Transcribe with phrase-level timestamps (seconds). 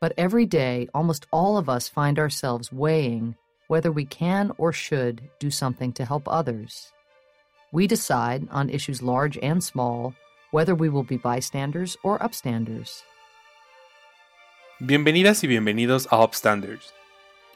[0.00, 3.34] But every day, almost all of us find ourselves weighing
[3.68, 6.92] whether we can or should do something to help others.
[7.72, 10.14] We decide on issues large and small
[10.50, 13.02] whether we will be bystanders or upstanders.
[14.80, 16.92] Bienvenidas y bienvenidos a Upstanders.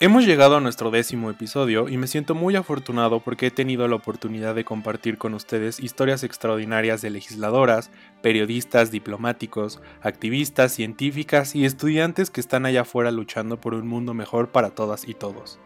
[0.03, 3.97] Hemos llegado a nuestro décimo episodio y me siento muy afortunado porque he tenido la
[3.97, 7.91] oportunidad de compartir con ustedes historias extraordinarias de legisladoras,
[8.23, 14.49] periodistas, diplomáticos, activistas, científicas y estudiantes que están allá afuera luchando por un mundo mejor
[14.49, 15.59] para todas y todos.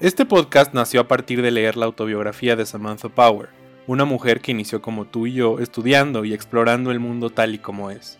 [0.00, 3.50] Este podcast nació a partir de leer la autobiografía de Samantha Power,
[3.86, 7.58] una mujer que inició como tú y yo estudiando y explorando el mundo tal y
[7.58, 8.18] como es.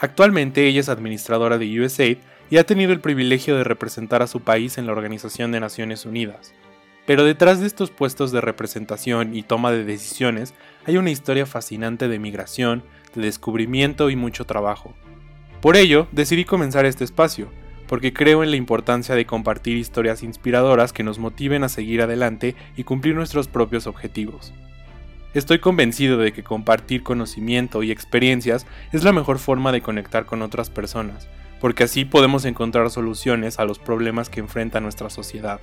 [0.00, 2.18] Actualmente ella es administradora de USAID
[2.50, 6.04] y ha tenido el privilegio de representar a su país en la Organización de Naciones
[6.04, 6.54] Unidas.
[7.06, 10.54] Pero detrás de estos puestos de representación y toma de decisiones
[10.86, 12.82] hay una historia fascinante de migración,
[13.14, 14.94] de descubrimiento y mucho trabajo.
[15.60, 17.48] Por ello, decidí comenzar este espacio,
[17.86, 22.54] porque creo en la importancia de compartir historias inspiradoras que nos motiven a seguir adelante
[22.76, 24.52] y cumplir nuestros propios objetivos.
[25.34, 30.42] Estoy convencido de que compartir conocimiento y experiencias es la mejor forma de conectar con
[30.42, 31.28] otras personas,
[31.64, 35.60] porque así podemos encontrar soluciones a los problemas que enfrenta nuestra sociedad.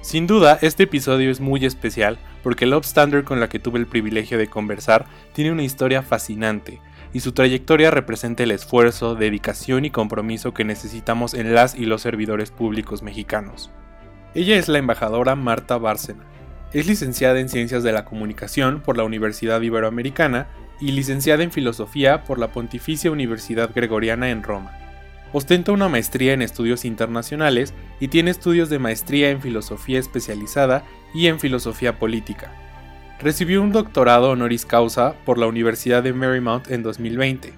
[0.00, 3.86] Sin duda, este episodio es muy especial porque el Upstander con la que tuve el
[3.86, 6.80] privilegio de conversar tiene una historia fascinante
[7.12, 12.02] y su trayectoria representa el esfuerzo, dedicación y compromiso que necesitamos en las y los
[12.02, 13.70] servidores públicos mexicanos.
[14.34, 16.24] Ella es la embajadora Marta Bárcena,
[16.72, 20.48] es licenciada en Ciencias de la Comunicación por la Universidad Iberoamericana
[20.80, 24.87] y licenciada en Filosofía por la Pontificia Universidad Gregoriana en Roma.
[25.32, 31.26] Ostenta una maestría en estudios internacionales y tiene estudios de maestría en filosofía especializada y
[31.26, 32.52] en filosofía política.
[33.20, 37.52] Recibió un doctorado honoris causa por la Universidad de Marymount en 2020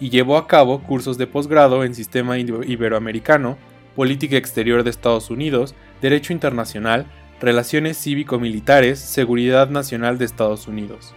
[0.00, 3.56] y llevó a cabo cursos de posgrado en Sistema Iberoamericano,
[3.94, 7.06] Política Exterior de Estados Unidos, Derecho Internacional,
[7.40, 11.14] Relaciones Cívico-Militares, Seguridad Nacional de Estados Unidos.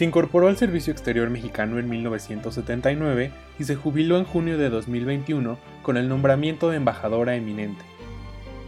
[0.00, 5.58] Se incorporó al Servicio Exterior Mexicano en 1979 y se jubiló en junio de 2021
[5.82, 7.84] con el nombramiento de embajadora eminente.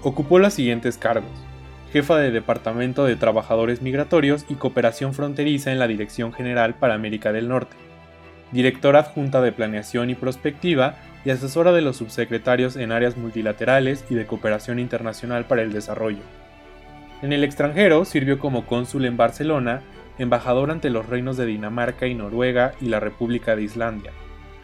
[0.03, 1.31] Ocupó los siguientes cargos.
[1.91, 7.33] Jefa de Departamento de Trabajadores Migratorios y Cooperación Fronteriza en la Dirección General para América
[7.33, 7.79] del Norte.
[8.51, 14.17] Directora adjunta de Planeación y Prospectiva y asesora de los subsecretarios en áreas multilaterales y
[14.17, 16.21] de cooperación internacional para el desarrollo.
[17.23, 19.81] En el extranjero sirvió como cónsul en Barcelona,
[20.19, 24.13] embajador ante los reinos de Dinamarca y Noruega y la República de Islandia,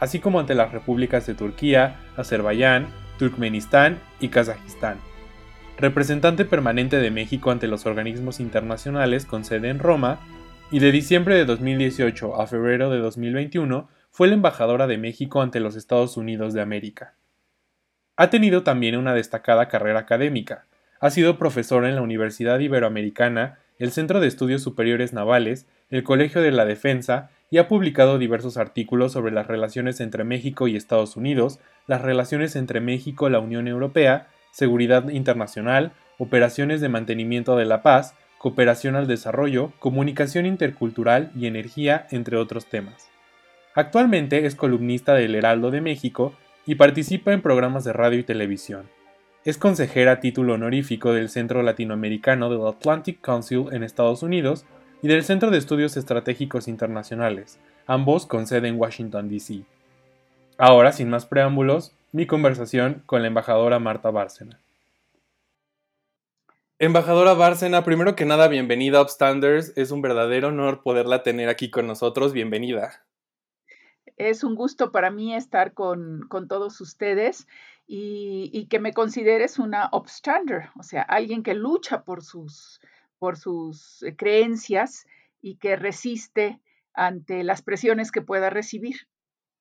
[0.00, 2.88] así como ante las repúblicas de Turquía, Azerbaiyán,
[3.18, 4.98] Turkmenistán y Kazajistán.
[5.78, 10.18] Representante permanente de México ante los organismos internacionales con sede en Roma,
[10.70, 15.60] y de diciembre de 2018 a febrero de 2021 fue la embajadora de México ante
[15.60, 17.14] los Estados Unidos de América.
[18.16, 20.66] Ha tenido también una destacada carrera académica.
[21.00, 26.40] Ha sido profesora en la Universidad Iberoamericana, el Centro de Estudios Superiores Navales, el Colegio
[26.42, 31.16] de la Defensa y ha publicado diversos artículos sobre las relaciones entre México y Estados
[31.16, 37.64] Unidos, las relaciones entre México y la Unión Europea, seguridad internacional, operaciones de mantenimiento de
[37.64, 43.08] la paz, cooperación al desarrollo, comunicación intercultural y energía, entre otros temas.
[43.74, 46.34] Actualmente es columnista del Heraldo de México
[46.66, 48.88] y participa en programas de radio y televisión.
[49.48, 54.66] Es consejera a título honorífico del Centro Latinoamericano del Atlantic Council en Estados Unidos
[55.00, 59.62] y del Centro de Estudios Estratégicos Internacionales, ambos con sede en Washington, D.C.
[60.58, 64.60] Ahora, sin más preámbulos, mi conversación con la embajadora Marta Bárcena.
[66.78, 69.72] Embajadora Bárcena, primero que nada, bienvenida a Upstanders.
[69.78, 72.34] Es un verdadero honor poderla tener aquí con nosotros.
[72.34, 73.02] Bienvenida.
[74.18, 77.46] Es un gusto para mí estar con, todos ustedes
[77.90, 82.80] y, que me consideres una upstander, o sea, alguien que lucha por sus,
[83.18, 85.06] por sus eh, creencias
[85.40, 86.60] y que resiste
[86.92, 89.08] ante las presiones que pueda recibir.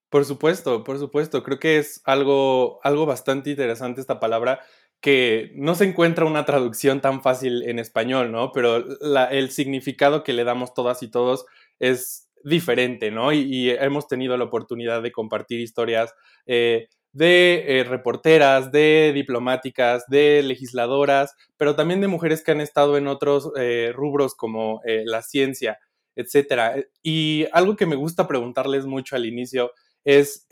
[0.09, 1.41] Por supuesto, por supuesto.
[1.44, 4.59] Creo que es algo, algo bastante interesante esta palabra
[5.00, 8.51] que no se encuentra una traducción tan fácil en español, ¿no?
[8.51, 8.83] Pero
[9.30, 11.45] el significado que le damos todas y todos
[11.80, 13.31] es diferente, ¿no?
[13.31, 16.13] Y, hemos tenido la oportunidad de compartir historias
[16.45, 22.98] eh, de eh, reporteras, de diplomáticas, de legisladoras, pero también de mujeres que han estado
[22.98, 25.80] en otros eh, rubros como la ciencia,
[26.15, 26.75] etcétera.
[27.01, 29.71] Y algo que me gusta preguntarles mucho al inicio
[30.04, 30.48] es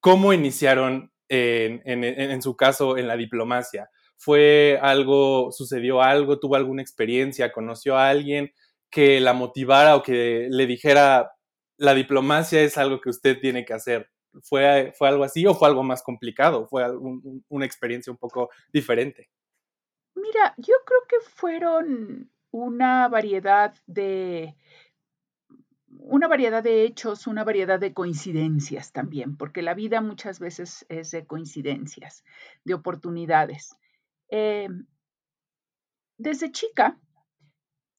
[0.00, 3.90] cómo iniciaron en, su caso en la diplomacia.
[4.16, 8.52] ¿Fue algo, sucedió algo, tuvo alguna experiencia, conoció a alguien?
[8.94, 11.32] que la motivara o que le dijera,
[11.76, 14.08] la diplomacia es algo que usted tiene que hacer.
[14.42, 16.66] ¿Fue, fue algo así o fue algo más complicado?
[16.66, 16.84] ¿Fue
[17.48, 19.30] una experiencia un poco diferente?
[20.14, 24.56] Mira, yo creo que fueron una variedad de
[25.98, 31.10] una variedad de hechos, una variedad de coincidencias también, porque la vida muchas veces es
[31.12, 32.24] de coincidencias,
[32.64, 33.76] de oportunidades.
[34.28, 34.68] Eh,
[36.18, 37.00] desde chica,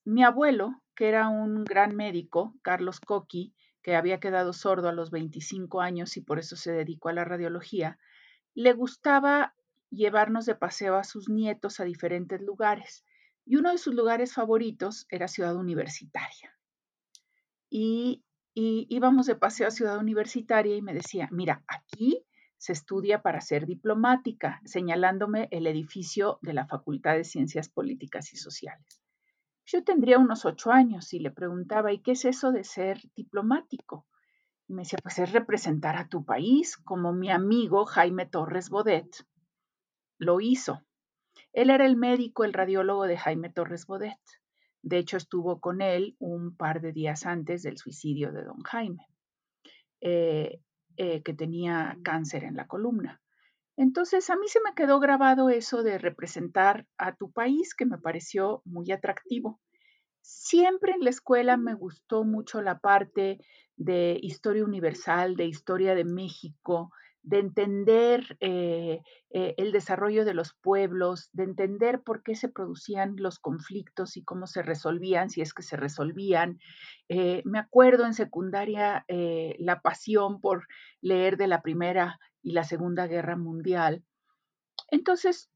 [0.05, 3.54] mi abuelo, que era un gran médico, Carlos Coqui,
[3.85, 7.23] que había quedado sordo a los 25 años y por eso se dedicó a la
[7.23, 7.99] radiología,
[8.55, 9.53] le gustaba
[9.91, 13.05] llevarnos de paseo a sus nietos a diferentes lugares.
[13.45, 16.57] Y uno de sus lugares favoritos era Ciudad Universitaria.
[17.69, 18.23] Y,
[18.55, 22.25] íbamos de paseo a Ciudad Universitaria y me decía, mira, aquí
[22.57, 28.37] se estudia para ser diplomática, señalándome el edificio de la Facultad de Ciencias Políticas y
[28.37, 29.04] Sociales.
[29.65, 34.05] Yo tendría unos ocho años y le preguntaba, ¿y qué es eso de ser diplomático?
[34.67, 39.25] Y me decía, pues es representar a tu país, como mi amigo Jaime Torres Bodet
[40.17, 40.83] lo hizo.
[41.51, 44.19] Él era el médico, el radiólogo de Jaime Torres Bodet.
[44.81, 49.07] De hecho, estuvo con él un par de días antes del suicidio de don Jaime,
[49.99, 50.61] eh,
[50.95, 53.19] eh, que tenía cáncer en la columna.
[53.77, 57.97] Entonces, a mí se me quedó grabado eso de representar a tu país, que me
[57.97, 59.59] pareció muy atractivo.
[60.21, 63.39] Siempre en la escuela me gustó mucho la parte
[63.75, 66.89] de historia universal, de historia de México,
[67.25, 68.99] de entender eh,
[69.31, 74.23] eh, el desarrollo de los pueblos, de entender por qué se producían los conflictos y
[74.23, 76.59] cómo se resolvían, si es que se resolvían.
[77.09, 80.67] Eh, me acuerdo en secundaria la pasión por
[81.01, 84.03] leer de la Primera y la Segunda Guerra Mundial.
[84.91, 85.49] Entonces,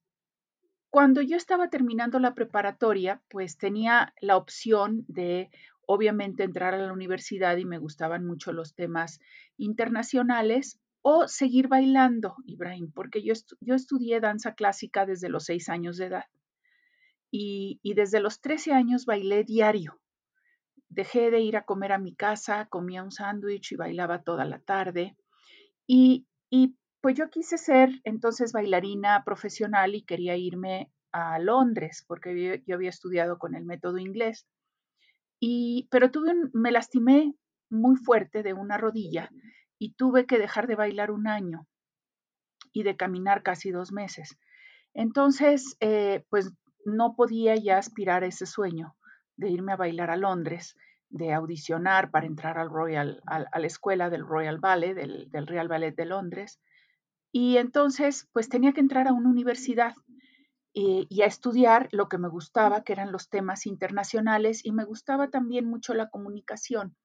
[0.90, 5.52] cuando yo estaba terminando la preparatoria, pues tenía la opción de
[5.86, 9.20] obviamente entrar a la universidad y me gustaban mucho los temas
[9.56, 15.98] internacionales o seguir bailando, Ibrahim, porque yo, yo estudié danza clásica desde los seis años
[15.98, 16.26] de edad
[17.32, 20.00] y, desde los 13 años bailé diario.
[20.90, 24.60] Dejé de ir a comer a mi casa, comía un sándwich y bailaba toda la
[24.60, 25.16] tarde.
[25.86, 32.62] Y, y pues yo quise ser entonces bailarina profesional y quería irme a Londres porque
[32.66, 34.46] yo había estudiado con el método inglés.
[35.40, 37.34] Y, pero tuve me lastimé
[37.70, 39.30] muy fuerte de una rodilla
[39.78, 41.66] y tuve que dejar de bailar un año
[42.74, 44.38] y de caminar casi dos meses.
[44.94, 46.52] Entonces, eh, pues
[46.86, 48.96] no podía ya aspirar a ese sueño
[49.38, 50.76] de irme a bailar a Londres,
[51.10, 55.68] de audicionar para entrar al Royal, a, la escuela del Royal Ballet, del, del Real
[55.68, 56.60] Ballet de Londres.
[57.32, 59.94] Y entonces, pues tenía que entrar a una universidad
[60.74, 64.86] y, y, a estudiar lo que me gustaba, que eran los temas internacionales, y me
[64.86, 66.96] gustaba también mucho la comunicación.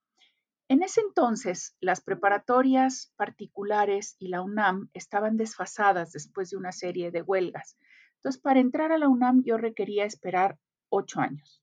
[0.68, 7.10] En ese entonces, las preparatorias particulares y la UNAM estaban desfasadas después de una serie
[7.10, 7.76] de huelgas.
[8.16, 11.62] Entonces, para entrar a la UNAM yo requería esperar ocho años.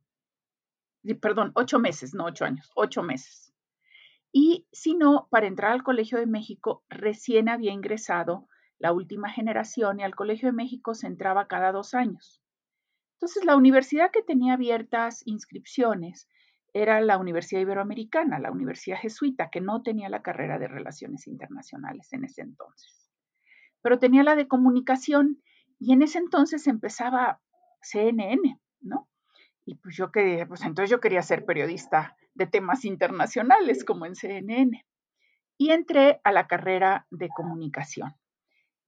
[1.20, 3.52] Perdón, ocho meses, no ocho años, ocho meses.
[4.32, 8.48] Y si no, para entrar al Colegio de México recién había ingresado
[8.82, 12.42] la última generación y al Colegio de México se entraba cada dos años.
[13.14, 16.28] Entonces, la universidad que tenía abiertas inscripciones
[16.74, 22.12] era la Universidad Iberoamericana, la Universidad Jesuita, que no tenía la carrera de Relaciones Internacionales
[22.12, 23.12] en ese entonces,
[23.84, 25.44] pero tenía la de comunicación
[25.78, 27.40] y en ese entonces empezaba
[27.84, 29.08] CNN, ¿no?
[29.64, 34.16] Y pues yo quería, pues entonces yo quería ser periodista de temas internacionales como en
[34.16, 34.86] CNN.
[35.58, 38.16] Y entré a la carrera de comunicación.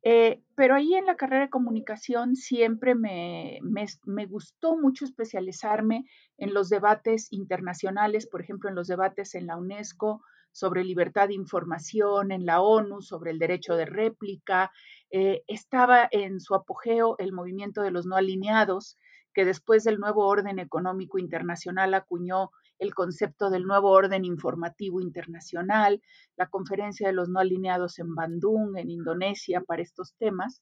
[0.05, 6.05] Eh, pero ahí en la carrera de comunicación siempre me, me, gustó mucho especializarme
[6.37, 11.35] en los debates internacionales, por ejemplo, en los debates en la UNESCO sobre libertad de
[11.35, 14.71] información, en la ONU sobre el derecho de réplica.
[15.09, 18.97] Eh, estaba en su apogeo el movimiento de los no alineados,
[19.33, 22.51] que después del nuevo orden económico internacional acuñó
[22.83, 26.01] el concepto del nuevo orden informativo internacional,
[26.35, 30.61] la conferencia de los no alineados en Bandung, en Indonesia, para estos temas.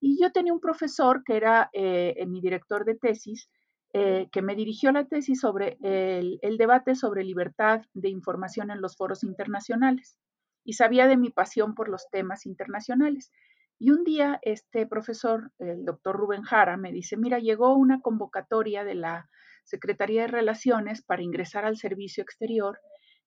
[0.00, 3.48] Y yo tenía un profesor que era eh, mi director de tesis,
[3.92, 8.80] eh, que me dirigió la tesis sobre el, el, debate sobre libertad de información en
[8.80, 10.16] los foros internacionales
[10.64, 13.32] y sabía de mi pasión por los temas internacionales.
[13.78, 18.84] Y un día este profesor, el doctor Rubén Jara, me dice, mira, llegó una convocatoria
[18.84, 19.30] de la
[19.70, 22.80] Secretaría de Relaciones para ingresar al servicio exterior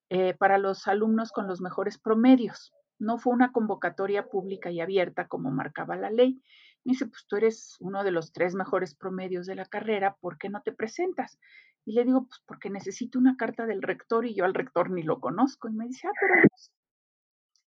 [0.10, 2.74] eh, para los alumnos con los mejores promedios.
[3.00, 6.42] No fue una convocatoria pública y abierta como marcaba la ley.
[6.84, 10.38] Me dice, pues tú eres uno de los tres mejores promedios de la carrera, ¿por
[10.38, 11.40] qué no te presentas?
[11.86, 15.04] Y le digo, pues porque necesito una carta del rector y yo al rector ni
[15.04, 15.70] lo conozco.
[15.70, 16.36] Y me dice, ah, pero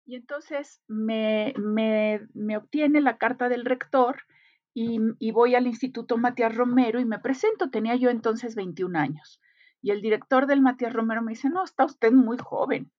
[0.06, 4.18] y entonces me, me, obtiene la carta del rector
[4.78, 7.70] y, voy al Instituto Matías Romero y me presento.
[7.70, 9.40] Tenía yo entonces 21 años.
[9.82, 12.92] Y el director del Matías Romero me dice, no, está usted muy joven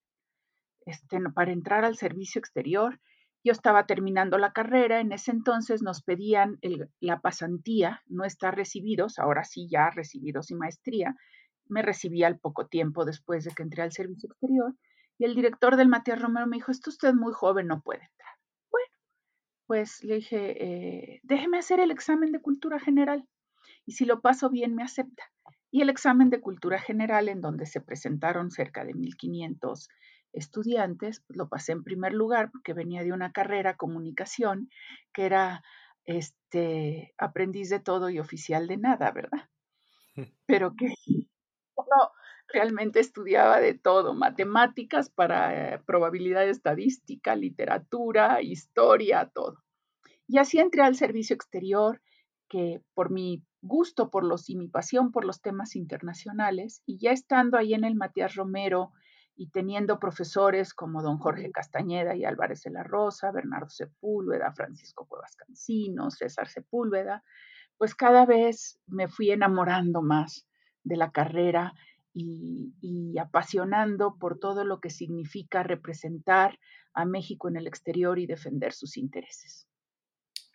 [0.87, 2.99] este, para entrar al servicio exterior.
[3.45, 6.59] Yo estaba terminando la carrera, en ese entonces nos pedían
[6.99, 11.15] la pasantía, no estar recibidos, ahora sí ya recibidos y maestría.
[11.67, 14.75] Me recibí al poco tiempo después de que entré al servicio exterior
[15.19, 18.09] y el director del Matías Romero me dijo, esto usted muy joven, no puede
[19.67, 23.27] pues le dije, eh, déjeme hacer el examen de cultura general
[23.85, 25.25] y si lo paso bien me acepta.
[25.71, 29.89] Y el examen de cultura general, en donde se presentaron cerca de 1.500
[30.33, 34.71] estudiantes, pues lo pasé en primer lugar porque venía de una carrera comunicación
[35.13, 35.63] que era
[36.05, 39.49] este aprendiz de todo y oficial de nada, ¿verdad?
[40.47, 40.95] Pero que
[42.57, 49.63] realmente estudiaba de todo, matemáticas para eh, probabilidad estadística, literatura, historia, todo.
[50.27, 52.01] Y así entré al servicio exterior,
[52.49, 57.11] que por mi gusto por los y mi pasión por los temas internacionales, y ya
[57.11, 58.93] estando ahí en el Matías Romero
[59.37, 65.05] y teniendo profesores como don Jorge Castañeda y Álvarez de la Rosa, Bernardo Sepúlveda, Francisco
[65.07, 67.23] Cuevas Cancino, César Sepúlveda,
[67.77, 70.49] pues cada vez me fui enamorando más
[70.85, 71.75] de la carrera
[72.19, 76.59] y, apasionando por todo lo que significa representar
[76.95, 79.67] a México en el exterior y defender sus intereses.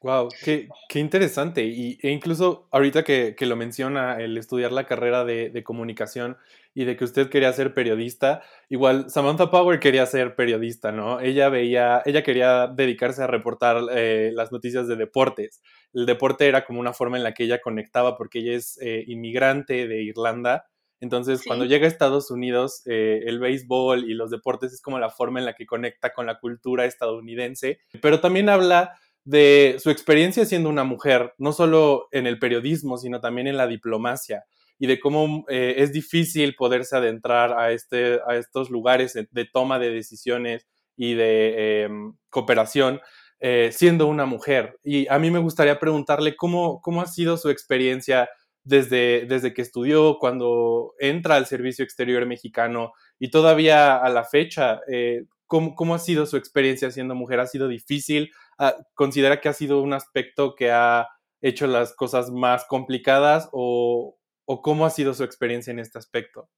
[0.03, 1.63] Wow, qué, interesante.
[1.63, 6.37] Y, e incluso ahorita que, lo menciona, el estudiar la carrera de, comunicación
[6.73, 11.19] y de que usted quería ser periodista, igual Samantha Power quería ser periodista, ¿no?
[11.19, 15.61] Ella veía, ella quería dedicarse a reportar eh, las noticias de deportes.
[15.93, 19.03] El deporte era como una forma en la que ella conectaba porque ella es eh,
[19.05, 20.70] inmigrante de Irlanda
[21.01, 25.09] entonces, cuando llega a Estados Unidos, eh, el béisbol y los deportes es como la
[25.09, 30.45] forma en la que conecta con la cultura estadounidense, pero también habla de su experiencia
[30.45, 34.45] siendo una mujer, no solo en el periodismo, sino también en la diplomacia
[34.77, 39.79] y de cómo eh, es difícil poderse adentrar a, este, a estos lugares de, toma
[39.79, 43.01] de decisiones y de em, cooperación
[43.39, 44.79] eh, siendo una mujer.
[44.83, 48.29] Y a mí me gustaría preguntarle cómo, cómo ha sido su experiencia
[48.63, 54.81] desde, desde que estudió, cuando entra al servicio exterior mexicano y todavía a la fecha,
[54.87, 57.39] eh, ¿cómo, ha sido su experiencia siendo mujer?
[57.39, 58.31] ¿Ha sido difícil?
[58.57, 61.07] Ah, ¿Considera que ha sido un aspecto que ha
[61.41, 64.17] hecho las cosas más complicadas o,
[64.63, 66.49] cómo ha sido su experiencia en este aspecto?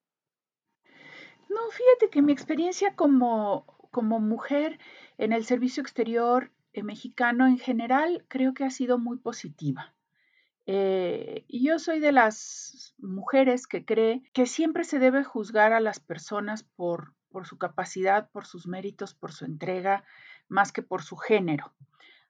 [1.49, 4.79] No, fíjate que mi experiencia como, como mujer
[5.17, 9.93] en el servicio exterior eh, mexicano en general creo que ha sido muy positiva.
[10.65, 15.81] Eh, y yo soy de las mujeres que cree que siempre se debe juzgar a
[15.81, 20.05] las personas por, por su capacidad, por sus méritos, por su entrega,
[20.47, 21.73] más que por su género.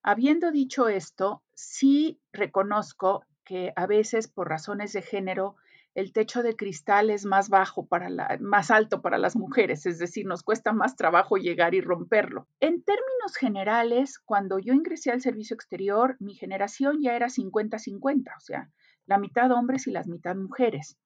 [0.01, 5.55] Habiendo dicho esto, sí reconozco que a veces por razones de género
[5.95, 9.99] el techo de cristal es más bajo para la, más alto para las mujeres, es
[9.99, 12.47] decir, nos cuesta más trabajo llegar y romperlo.
[12.59, 18.39] En términos generales, cuando yo ingresé al servicio exterior, mi generación ya era 50-50, o
[18.39, 18.71] sea,
[19.05, 20.97] la mitad hombres y las mitad mujeres.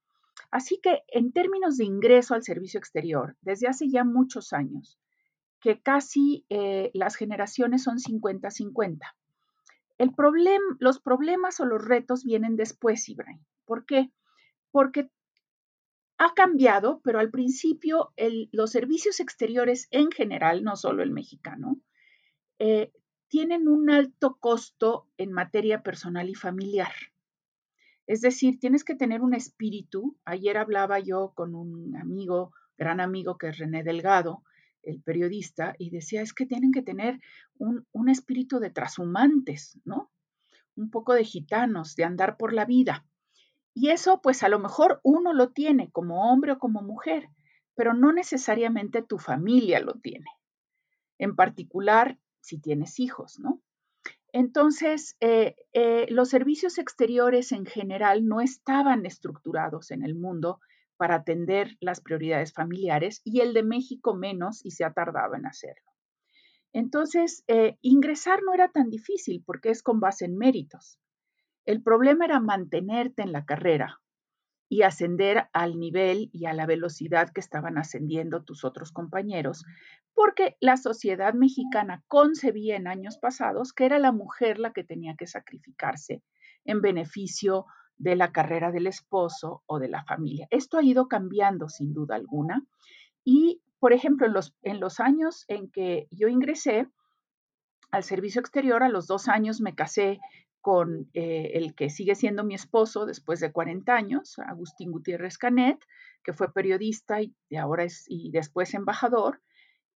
[0.51, 4.97] Así que en términos de ingreso al servicio exterior, desde hace ya muchos años,
[5.59, 8.99] que casi eh, las generaciones son 50-50.
[9.97, 10.11] El
[10.79, 13.43] los problemas o los retos vienen después, Ibrahim.
[13.65, 14.11] ¿Por qué?
[14.71, 15.09] Porque
[16.17, 18.13] ha cambiado, pero al principio
[18.51, 21.79] los servicios exteriores en general, no solo el mexicano,
[22.59, 22.91] eh,
[23.27, 26.91] tienen un alto costo en materia personal y familiar.
[28.07, 30.17] Es decir, tienes que tener un espíritu.
[30.23, 34.43] Ayer hablaba yo con un amigo, gran amigo que es René Delgado,
[34.81, 37.19] el periodista, y decía, es que tienen que tener
[37.57, 40.09] un, un espíritu de trashumantes, ¿no?
[40.75, 43.05] Un poco de gitanos, de andar por la vida.
[43.79, 47.29] Y eso, pues a lo mejor uno lo tiene como hombre o como mujer,
[47.75, 50.31] pero no necesariamente tu familia lo tiene.
[51.19, 53.61] En particular, si tienes hijos, ¿no?
[54.33, 60.59] Entonces, eh, eh, los servicios exteriores en general no estaban estructurados en el mundo
[60.97, 65.45] para atender las prioridades familiares y el de México menos y se ha tardado en
[65.45, 65.91] hacerlo.
[66.73, 70.99] Entonces, eh, ingresar no era tan difícil porque es con base en méritos.
[71.67, 73.99] El problema era mantenerte en la carrera
[74.69, 79.65] y ascender al nivel y a la velocidad que estaban ascendiendo tus otros compañeros,
[80.13, 85.15] porque la sociedad mexicana concebía en años pasados que era la mujer la que tenía
[85.17, 86.23] que sacrificarse
[86.63, 87.65] en beneficio
[87.97, 90.47] de la carrera del esposo o de la familia.
[90.51, 92.65] Esto ha ido cambiando sin duda alguna
[93.25, 96.87] y, por ejemplo, en los, los años en que yo ingresé
[97.91, 100.21] al servicio exterior, a los dos años me casé
[100.67, 105.79] con eh, el que sigue siendo mi esposo después de 40 años, Agustín Gutiérrez Canet,
[106.25, 109.41] que fue periodista y, ahora es y después embajador.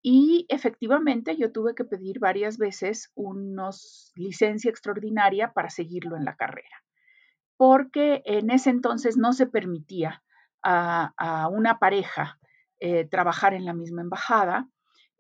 [0.02, 6.38] Y efectivamente yo tuve que pedir varias veces unos licencia extraordinaria para seguirlo en la
[6.38, 6.86] carrera,
[7.58, 10.24] porque en ese entonces no se permitía
[10.64, 12.40] a, una pareja
[12.80, 14.70] eh, trabajar en la misma embajada.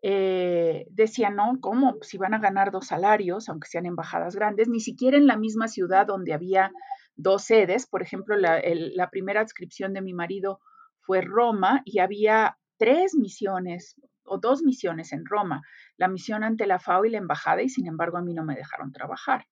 [0.03, 1.97] Eh, decían, no, ¿cómo?
[2.01, 5.67] Si van a ganar dos salarios, aunque sean embajadas grandes, ni siquiera en la misma
[5.67, 6.71] ciudad donde había
[7.15, 7.87] dos sedes.
[7.87, 10.59] Por ejemplo, la, primera adscripción de mi marido
[11.01, 15.61] fue Roma y había tres misiones o dos misiones en Roma,
[15.97, 18.55] la misión ante la FAO y la embajada, y sin embargo a mí no me
[18.55, 19.45] dejaron trabajar.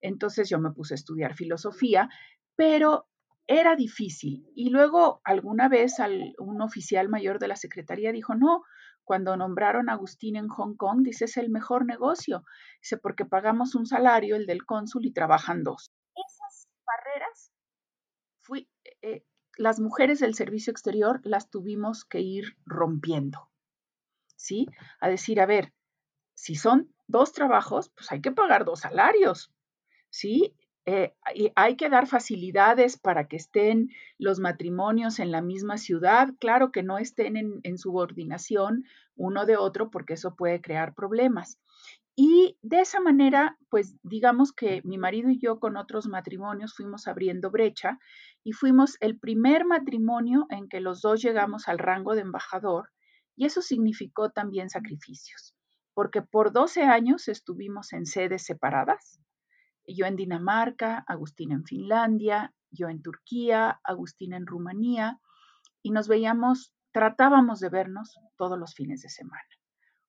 [0.00, 2.08] Entonces yo me puse a estudiar filosofía,
[2.54, 3.08] pero
[3.46, 4.46] era difícil.
[4.54, 5.96] Y luego alguna vez
[6.38, 8.62] un oficial mayor de la Secretaría dijo, no,
[9.08, 12.44] cuando nombraron a Agustín en Hong Kong, dice, es el mejor negocio.
[12.82, 15.90] Dice, porque pagamos un salario, el del cónsul, y trabajan dos.
[16.14, 17.50] Esas barreras
[18.42, 18.68] fui,
[19.00, 19.24] eh,
[19.56, 23.48] las mujeres del servicio exterior las tuvimos que ir rompiendo,
[24.36, 24.66] ¿sí?
[25.00, 25.72] A decir, a ver,
[26.34, 29.50] si son dos trabajos, pues hay que pagar dos salarios,
[30.10, 30.54] ¿sí?
[30.90, 31.14] Eh,
[31.54, 36.82] hay que dar facilidades para que estén los matrimonios en la misma ciudad, claro que
[36.82, 41.60] no estén en, en subordinación uno de otro, porque eso puede crear problemas.
[42.16, 47.06] Y de esa manera, pues digamos que mi marido y yo con otros matrimonios fuimos
[47.06, 47.98] abriendo brecha
[48.42, 52.88] y fuimos el primer matrimonio en que los dos llegamos al rango de embajador
[53.36, 55.54] y eso significó también sacrificios,
[55.92, 59.20] porque por 12 años estuvimos en sedes separadas,
[59.94, 65.18] yo en Dinamarca, Agustín en Finlandia, yo en Turquía, Agustín en Rumanía,
[65.82, 69.48] y nos veíamos, tratábamos de vernos todos los fines de semana.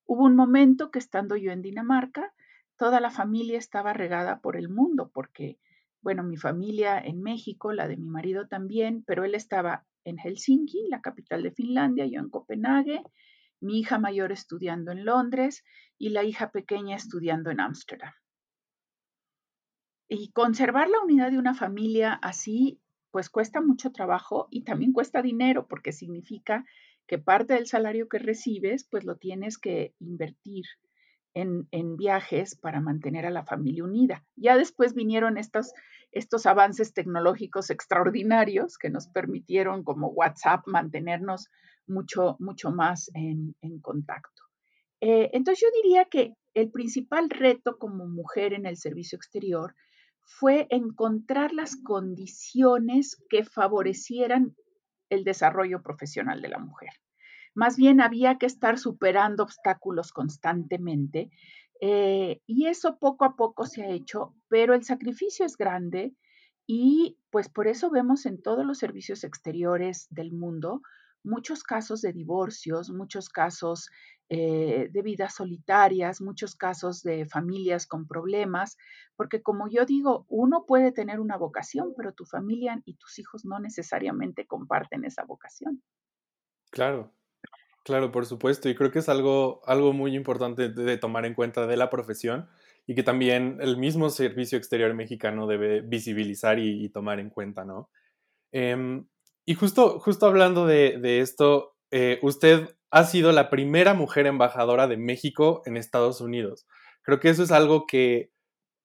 [0.05, 2.33] Hubo un momento que estando yo en Dinamarca,
[2.77, 5.60] toda la familia estaba regada por el mundo, porque,
[6.01, 10.88] bueno, mi familia en México, la de mi marido también, pero él estaba en Helsinki,
[10.89, 13.04] la capital de Finlandia, yo en Copenhague,
[13.62, 15.63] mi hija mayor estudiando en Londres
[15.97, 18.13] y la hija pequeña estudiando en Ámsterdam.
[20.10, 25.22] Y conservar la unidad de una familia así, pues cuesta mucho trabajo y también cuesta
[25.22, 26.65] dinero, porque significa
[27.08, 30.65] que parte del salario que recibes, pues lo tienes que invertir
[31.34, 34.26] en, viajes para mantener a la familia unida.
[34.36, 35.74] Ya después vinieron estos,
[36.12, 41.50] estos avances tecnológicos extraordinarios que nos permitieron como WhatsApp mantenernos
[41.88, 44.43] mucho, mucho más en, contacto.
[45.02, 49.76] Eh, entonces yo diría que el principal reto como mujer en el servicio exterior
[50.30, 54.56] fue encontrar las condiciones que favorecieran
[55.10, 56.92] el desarrollo profesional de la mujer.
[57.56, 61.32] Más bien había que estar superando obstáculos constantemente
[61.82, 66.13] eh, y eso poco a poco se ha hecho, pero el sacrificio es grande
[66.68, 70.84] y pues por eso vemos en todos los servicios exteriores del mundo
[71.23, 73.89] muchos casos de divorcios, muchos casos
[74.32, 78.77] eh, de vidas solitarias, muchos casos de familias con problemas,
[79.15, 83.43] porque como yo digo, uno puede tener una vocación, pero tu familia y tus hijos
[83.43, 85.82] no necesariamente comparten esa vocación.
[86.69, 87.12] Claro,
[87.84, 91.65] claro, por supuesto, y creo que es algo, algo muy importante de, tomar en cuenta
[91.65, 92.47] de la profesión
[92.86, 97.89] y que también el mismo Servicio Exterior Mexicano debe visibilizar y, tomar en cuenta, ¿no?
[98.51, 99.08] Em,
[99.49, 104.95] y justo, justo hablando de, esto, eh, usted ha sido la primera mujer embajadora de
[104.95, 106.67] México en Estados Unidos.
[107.01, 108.29] Creo que eso es algo que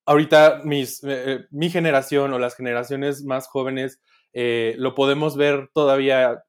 [0.07, 4.01] ahorita eh, eh, mi generación o las generaciones más jóvenes
[4.33, 6.43] lo podemos ver todavía,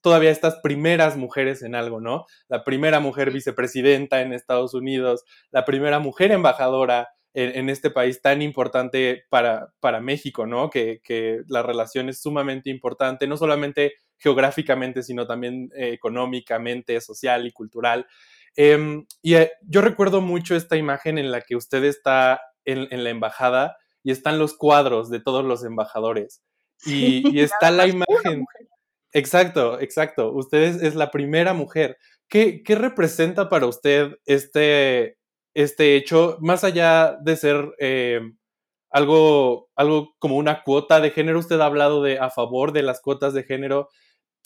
[0.00, 2.24] todavía estas primeras mujeres en algo, ¿no?
[2.48, 8.42] La primera mujer vicepresidenta en Estados Unidos, la primera mujer embajadora en, este país tan
[8.42, 10.70] importante para, para México, ¿no?
[10.70, 17.46] Que, que, la relación es sumamente importante, no solamente geográficamente, sino también eh, económicamente, social
[17.46, 18.06] y cultural.
[18.56, 23.10] Em, y eh, yo recuerdo mucho esta imagen en la que usted está en, la
[23.10, 26.42] embajada y están los cuadros de todos los embajadores.
[26.84, 28.44] Y, está la imagen.
[29.12, 30.32] Exacto, exacto.
[30.32, 31.98] Usted es, la primera mujer.
[32.28, 35.17] ¿Qué, ¿Qué, representa para usted este,
[35.58, 38.20] este hecho, más allá de ser eh,
[38.90, 43.00] algo, algo como una cuota de género, usted ha hablado de a favor de las
[43.00, 43.88] cuotas de género.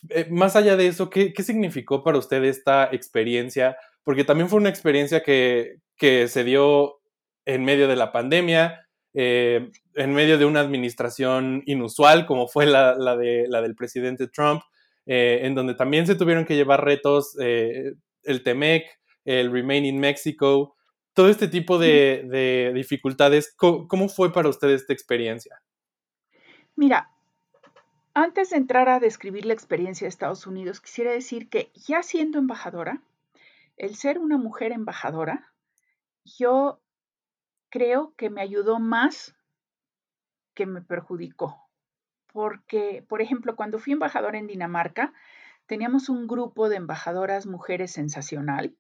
[0.08, 3.76] Eh, más allá de eso, ¿qué, significó para usted esta experiencia?
[4.04, 7.02] Porque también fue una experiencia que, que se dio
[7.44, 12.94] en medio de la pandemia, eh, en medio de una administración inusual como fue la,
[13.18, 14.62] de, la del presidente Trump,
[15.04, 18.86] en donde también se tuvieron que llevar retos, el TEMEC,
[19.26, 20.76] el Remain in Mexico,
[21.14, 23.54] todo este tipo de, dificultades.
[23.56, 25.60] ¿Cómo, fue para usted esta experiencia?
[26.76, 27.10] Mira,
[28.14, 32.38] antes de entrar a describir la experiencia de Estados Unidos, quisiera decir que ya siendo
[32.38, 33.02] embajadora,
[33.76, 35.52] el ser una mujer embajadora,
[36.24, 36.80] yo
[37.68, 39.34] creo que me ayudó más
[40.54, 41.68] que me perjudicó.
[42.32, 45.12] Porque, por ejemplo, cuando fui embajadora en Dinamarca,
[45.66, 48.74] teníamos un grupo de embajadoras mujeres sensacional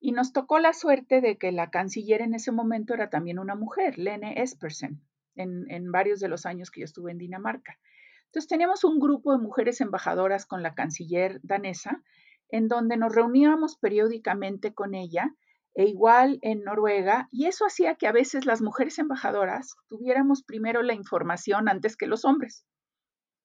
[0.00, 3.54] y nos tocó la suerte de que la canciller en ese momento era también una
[3.54, 5.02] mujer, Lene Espersen,
[5.34, 7.78] en, en varios de los años que yo estuve en Dinamarca.
[8.26, 12.02] Entonces teníamos un grupo de mujeres embajadoras con la canciller danesa,
[12.48, 15.34] en donde nos reuníamos periódicamente con ella
[15.74, 20.82] e igual en Noruega, y eso hacía que a veces las mujeres embajadoras tuviéramos primero
[20.82, 22.64] la información antes que los hombres,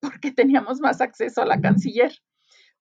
[0.02, 2.14] porque teníamos más acceso a la canciller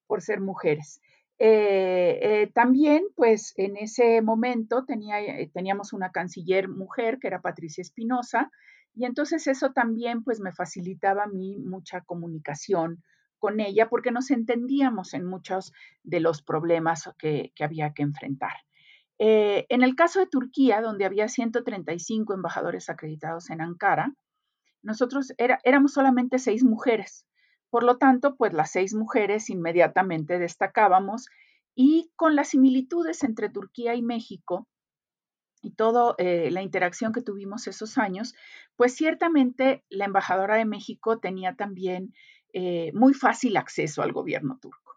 [0.06, 1.00] por ser mujeres.
[1.38, 7.82] Eh, eh, también, pues en ese momento eh, teníamos una canciller mujer que era Patricia
[7.82, 8.50] Espinosa,
[8.94, 13.02] y entonces eso también pues me facilitaba a mí mucha comunicación
[13.38, 15.72] con ella porque nos entendíamos en muchos
[16.04, 18.52] de los problemas que había que enfrentar.
[19.18, 24.14] En el caso de Turquía, donde había 135 embajadores acreditados en Ankara,
[24.82, 27.26] nosotros éramos solamente seis mujeres.
[27.74, 31.26] Por lo tanto, pues las seis mujeres inmediatamente destacábamos
[31.74, 34.68] y con las similitudes entre Turquía y México
[35.60, 38.36] y toda eh, la interacción que tuvimos esos años,
[38.76, 42.14] pues ciertamente la embajadora de México tenía también
[42.52, 44.94] eh, muy fácil acceso al gobierno turco.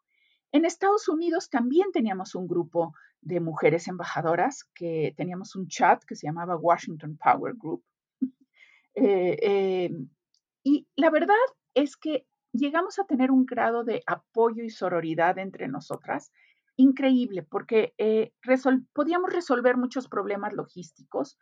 [0.51, 6.15] En Estados Unidos también teníamos un grupo de mujeres embajadoras, que teníamos un chat que
[6.15, 7.83] se llamaba Washington Power Group.
[8.99, 9.91] Eh, eh,
[10.63, 11.35] y la verdad
[11.75, 16.31] es que llegamos a tener un grado de apoyo y sororidad entre nosotras
[16.77, 18.31] increíble, porque eh,
[18.93, 21.37] podíamos resolver muchos problemas logísticos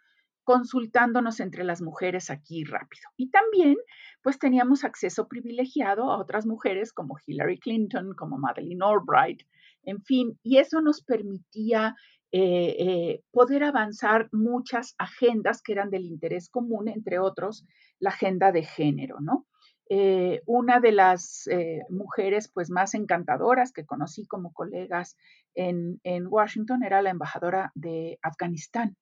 [0.46, 3.10] consultándonos entre las mujeres aquí rápido.
[3.18, 3.76] Y también,
[4.22, 9.42] pues teníamos acceso privilegiado a otras mujeres como Hillary Clinton, como Madeleine Albright,
[9.84, 11.96] en fin, y eso nos permitía
[12.32, 17.66] eh, eh, poder avanzar muchas agendas que eran del interés común, entre otros
[18.00, 19.48] la agenda de género, ¿no?
[19.90, 21.48] Eh, una de las
[21.90, 25.16] mujeres pues más encantadoras que conocí como colegas
[25.54, 28.98] en, Washington era la embajadora de Afganistán,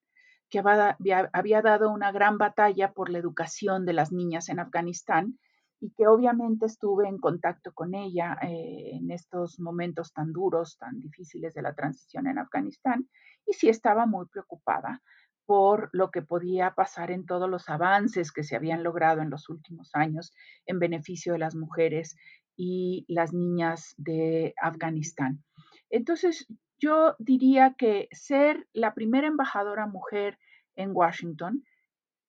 [0.50, 5.38] que había, había, dado una gran batalla por la educación de las niñas en Afganistán
[5.84, 10.98] y que obviamente estuve en contacto con ella eh, en estos momentos tan duros, tan
[10.98, 13.06] difíciles de la transición en Afganistán,
[13.46, 15.02] y sí estaba muy preocupada
[15.46, 19.48] por lo que podía pasar en todos los avances que se habían logrado en los
[19.48, 20.32] últimos años
[20.66, 22.16] en beneficio de las mujeres
[22.56, 25.42] y las niñas de Afganistán.
[25.90, 26.46] Entonces,
[26.78, 30.38] yo diría que ser la primera embajadora mujer
[30.76, 31.64] en Washington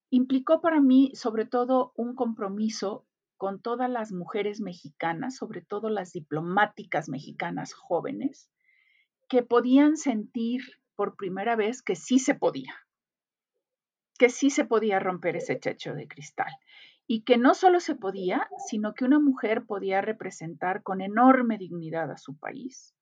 [0.09, 3.05] implicó para mí sobre todo un compromiso
[3.37, 8.49] con todas las mujeres mexicanas, sobre todo las diplomáticas mexicanas jóvenes,
[9.27, 10.61] que podían sentir
[10.95, 12.73] por primera vez que sí se podía,
[14.17, 16.51] que sí se podía romper ese techo de cristal
[17.07, 22.11] y que no solo se podía, sino que una mujer podía representar con enorme dignidad
[22.11, 22.95] a su país,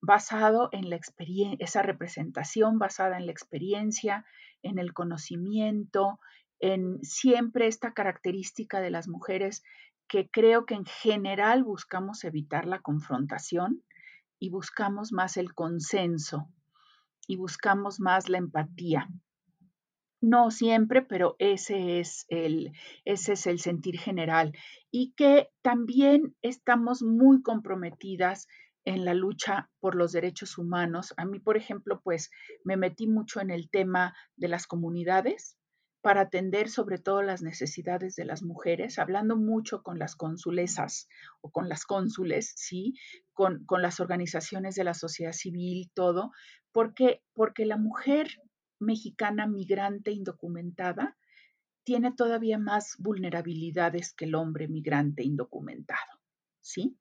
[0.00, 4.26] basado en la experiencia, esa representación basada en la experiencia,
[4.62, 6.20] en el conocimiento,
[6.58, 9.62] en siempre esta característica de las mujeres
[10.06, 13.82] que creo que en general buscamos evitar la confrontación
[14.38, 16.48] y buscamos más el consenso
[17.26, 19.08] y buscamos más la empatía.
[20.20, 22.72] No siempre, pero ese es el,
[23.04, 24.52] ese es el sentir general
[24.90, 28.46] y que también estamos muy comprometidas
[28.84, 31.14] en la lucha por los derechos humanos.
[31.16, 32.30] A mí, por ejemplo, pues
[32.64, 35.56] me metí mucho en el tema de las comunidades,
[36.02, 41.08] para atender sobre todo las necesidades de las mujeres, hablando mucho con las consulesas
[41.40, 42.94] o con las cónsules, ¿sí?
[43.34, 46.30] Con, las organizaciones de la sociedad civil, todo,
[46.72, 48.28] porque, porque la mujer
[48.80, 51.16] mexicana migrante indocumentada
[51.84, 56.20] tiene todavía más vulnerabilidades que el hombre migrante indocumentado,
[56.60, 56.98] ¿sí?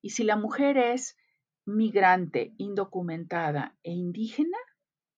[0.00, 1.16] Y si la mujer es
[1.64, 4.58] migrante, indocumentada e indígena,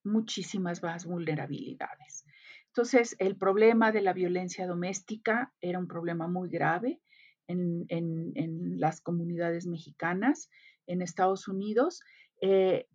[0.04, 2.24] muchísimas más vulnerabilidades.
[2.66, 7.00] Entonces, el problema de la violencia doméstica era un problema muy grave
[7.46, 7.86] en,
[8.80, 10.50] las comunidades mexicanas
[10.86, 12.02] en Estados Unidos.
[12.40, 12.88] Eh,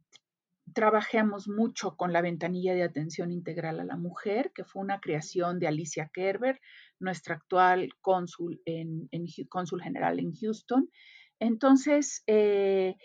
[0.74, 5.60] trabajamos mucho con la ventanilla de atención integral a la mujer, que fue una creación
[5.60, 6.60] de Alicia Kerber,
[7.00, 9.10] nuestra actual cónsul, en,
[9.50, 10.90] cónsul general en Houston.
[11.40, 12.96] Entonces, eh,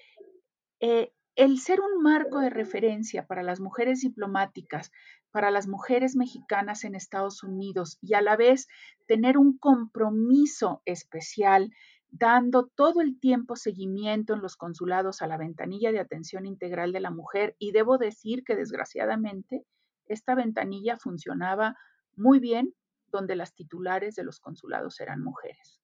[0.80, 4.92] eh, el ser un marco de referencia para las mujeres diplomáticas,
[5.30, 8.68] para las mujeres mexicanas en Estados Unidos y a la vez
[9.08, 11.72] tener un compromiso especial
[12.16, 17.00] dando todo el tiempo seguimiento en los consulados a la ventanilla de atención integral de
[17.00, 19.66] la mujer y debo decir que desgraciadamente
[20.06, 21.76] esta ventanilla funcionaba
[22.14, 22.72] muy bien
[23.08, 25.80] donde las titulares de los consulados eran mujeres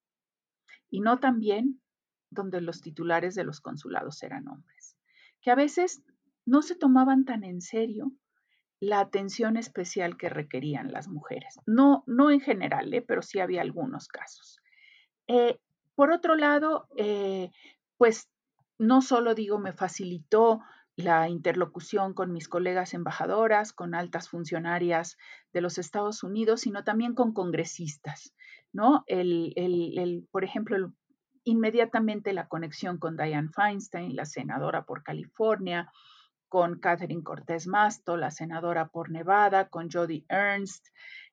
[0.89, 1.81] y no tan bien
[2.29, 4.97] donde los titulares de los consulados eran hombres,
[5.41, 6.01] que a veces
[6.45, 8.13] no se tomaban tan en serio
[8.79, 11.59] la atención especial que requerían las mujeres.
[11.65, 13.01] No, no en general, ¿eh?
[13.01, 14.61] pero sí había algunos casos.
[15.27, 15.59] Eh,
[16.01, 17.51] por otro lado, eh,
[17.97, 18.27] pues
[18.79, 20.61] no solo digo, me facilitó
[20.95, 25.19] la interlocución con mis colegas embajadoras, con altas funcionarias
[25.53, 28.33] de los Estados Unidos, sino también con congresistas,
[28.73, 29.03] ¿no?
[29.05, 30.91] El, el, por ejemplo,
[31.43, 35.91] inmediatamente la conexión con Diane Feinstein, la senadora por California,
[36.49, 40.83] con Catherine Cortés Masto, la senadora por Nevada, con Jody Ernst,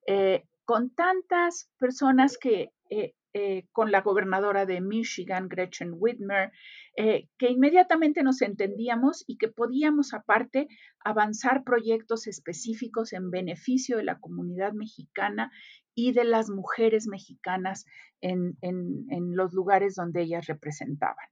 [0.07, 6.51] eh, con tantas personas que eh, eh, con la gobernadora de Michigan, Gretchen Whitmer,
[6.97, 10.69] eh, que inmediatamente nos entendíamos y que podíamos aparte
[11.05, 15.51] avanzar proyectos específicos en beneficio de la comunidad mexicana
[15.95, 17.85] y de las mujeres mexicanas
[18.21, 21.27] en, en los lugares donde ellas representaban.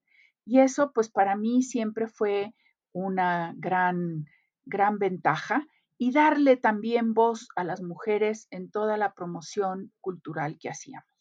[0.44, 2.54] Y eso, pues para mí siempre fue
[2.92, 4.26] una gran,
[4.64, 5.66] gran ventaja
[5.98, 11.15] y darle también voz a las mujeres en toda la promoción cultural que hacíamos.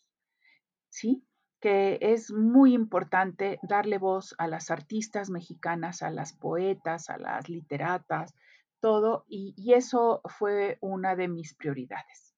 [0.96, 1.26] ¿Sí?
[1.60, 7.50] que es muy importante darle voz a las artistas mexicanas, a las poetas, a las
[7.50, 8.34] literatas,
[8.82, 12.36] todo, y, eso fue una de mis prioridades.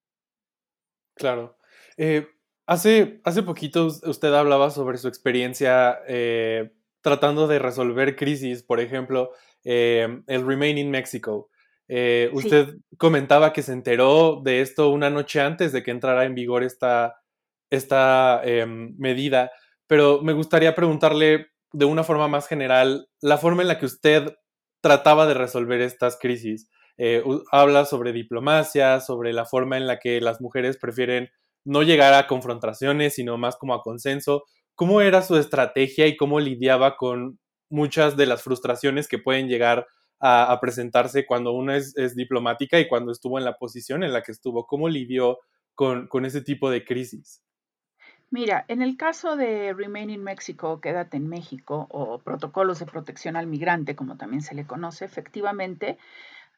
[1.16, 1.58] Claro.
[1.98, 2.28] Eh,
[2.68, 9.32] hace, hace poquito usted hablaba sobre su experiencia eh, tratando de resolver crisis, por ejemplo,
[9.66, 11.50] eh, el Remain in Mexico.
[12.32, 16.64] usted comentaba que se enteró de esto una noche antes de que entrara en vigor
[16.64, 17.18] esta,
[17.70, 19.52] esta em, medida,
[19.88, 24.34] pero me gustaría preguntarle de una forma más general la forma en la que usted
[24.82, 26.70] trataba de resolver estas crisis.
[26.98, 31.30] Eh, habla sobre diplomacia, sobre la forma en la que las mujeres prefieren
[31.66, 34.46] no llegar a confrontaciones, sino más como a consenso.
[34.76, 39.86] ¿Cómo era su estrategia y cómo lidiaba con muchas de las frustraciones que pueden llegar
[40.20, 44.24] a, presentarse cuando uno es, es, diplomática y cuando estuvo en la posición en la
[44.24, 44.66] que estuvo?
[44.66, 45.40] ¿Cómo lidió
[45.76, 47.44] con, con ese tipo de crisis?
[48.30, 53.38] Mira, en el caso de Remain in Mexico, Quédate en México, o protocolos de protección
[53.38, 55.98] al migrante, como también se le conoce, efectivamente,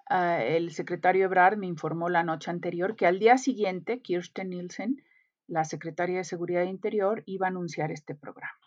[0.10, 5.04] ah, el secretario Ebrard me informó la noche anterior que al día siguiente, Kirsten Nielsen,
[5.48, 8.58] la secretaria de Seguridad Interior, iba a anunciar este programa.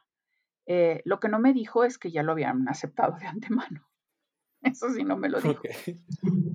[0.67, 3.89] Eh, lo que no me dijo es que ya lo habían aceptado de antemano.
[4.63, 5.61] Eso sí no me lo dijo.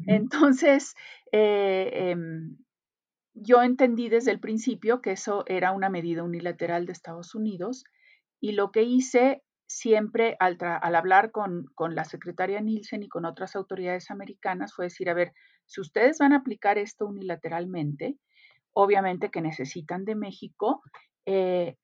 [0.08, 0.96] Entonces,
[1.34, 2.58] eh, em,
[3.42, 7.84] yo entendí desde el principio que eso era una medida unilateral de Estados Unidos
[8.40, 13.56] y lo que hice siempre al, hablar con, con, la secretaria Nielsen y con otras
[13.56, 15.34] autoridades americanas fue decir, a ver,
[15.66, 18.18] si ustedes van a aplicar esto unilateralmente,
[18.74, 20.82] obviamente que necesitan de México,
[21.26, 21.76] eh,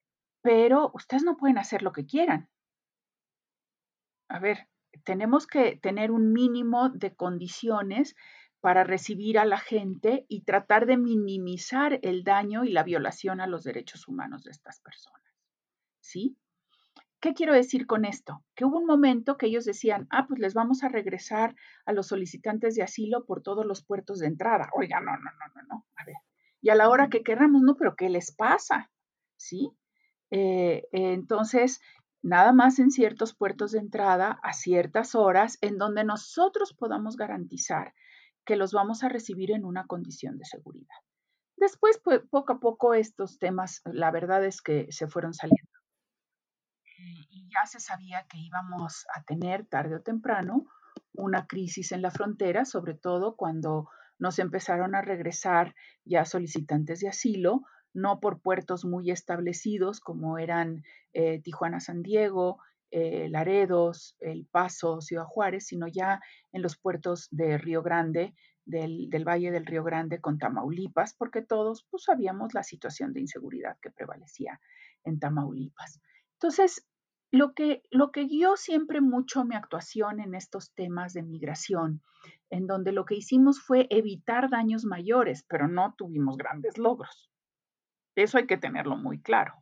[0.41, 2.49] pero ustedes no pueden hacer lo que quieran.
[4.29, 4.67] A ver,
[5.03, 8.15] tenemos que tener un mínimo de condiciones
[8.63, 13.45] para recibir a la gente y tratar de minimizar el daño y la violación a
[13.45, 15.21] los derechos humanos de estas personas.
[15.99, 16.37] ¿Sí?
[17.19, 18.41] ¿Qué quiero decir con esto?
[18.55, 22.07] Que hubo un momento que ellos decían, ah, pues les vamos a regresar a los
[22.07, 24.69] solicitantes de asilo por todos los puertos de entrada.
[24.73, 25.85] Oiga, no, no, no, no, no.
[25.97, 26.15] A ver.
[26.61, 28.89] Y a la hora que querramos, no, pero ¿qué les pasa?
[29.35, 29.71] ¿Sí?
[30.31, 31.81] Eh, entonces,
[32.21, 37.93] nada más en ciertos puertos de entrada a ciertas horas en donde nosotros podamos garantizar
[38.45, 40.95] que los vamos a recibir en una condición de seguridad.
[41.57, 45.71] Después, pues, poco a poco estos temas, la verdad es que se fueron saliendo.
[47.29, 50.65] Y ya se sabía que íbamos a tener tarde o temprano
[51.13, 55.75] una crisis en la frontera, sobre todo cuando nos empezaron a regresar
[56.05, 57.61] ya solicitantes de asilo,
[57.93, 62.59] no por puertos muy establecidos como eran eh, Tijuana, San Diego,
[62.95, 69.09] eh, Laredos, El Paso, Ciudad Juárez, sino ya en los puertos de Río Grande, del,
[69.27, 73.89] Valle del Río Grande con Tamaulipas, porque todos pues, sabíamos la situación de inseguridad que
[73.89, 74.61] prevalecía
[75.03, 76.01] en Tamaulipas.
[76.33, 76.87] Entonces,
[77.31, 82.03] lo que, lo que guió siempre mucho mi actuación en estos temas de migración,
[82.51, 87.31] en donde lo que hicimos fue evitar daños mayores, pero no tuvimos grandes logros.
[88.15, 89.55] Eso hay que tenerlo muy claro.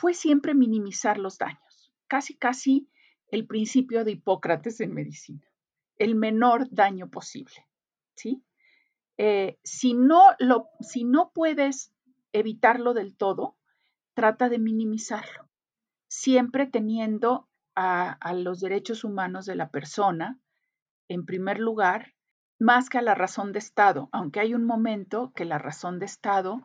[0.00, 2.88] Fue siempre minimizar los daños, casi, casi
[3.28, 5.46] el principio de Hipócrates en medicina,
[5.98, 7.68] el menor daño posible.
[8.14, 8.42] ¿sí?
[9.18, 11.92] Eh, si, no lo, si no puedes
[12.32, 13.58] evitarlo del todo,
[14.14, 15.50] trata de minimizarlo,
[16.08, 20.40] siempre teniendo a, a los derechos humanos de la persona
[21.08, 22.14] en primer lugar,
[22.58, 26.06] más que a la razón de Estado, aunque hay un momento que la razón de
[26.06, 26.62] Estado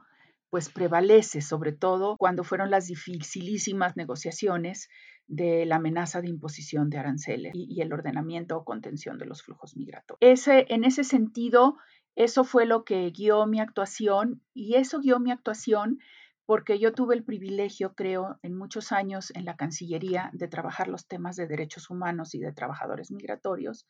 [0.55, 4.87] pues prevalece, sobre todo cuando fueron las dificilísimas negociaciones
[5.27, 9.75] de la amenaza de imposición de aranceles y, el ordenamiento o contención de los flujos
[9.75, 10.17] migratorios.
[10.21, 11.75] Ese, en ese sentido,
[12.15, 15.99] eso fue lo que guió mi actuación y eso guió mi actuación
[16.45, 21.05] porque yo tuve el privilegio, creo, en muchos años en la Cancillería de trabajar los
[21.05, 23.85] temas de derechos humanos y de trabajadores migratorios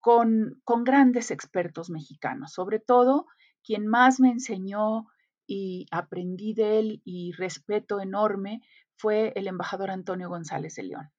[0.00, 3.26] con, con grandes expertos mexicanos, sobre todo
[3.62, 5.06] quien más me enseñó
[5.46, 8.60] y aprendí de él y respeto enorme
[8.96, 11.10] fue el embajador Antonio González de León,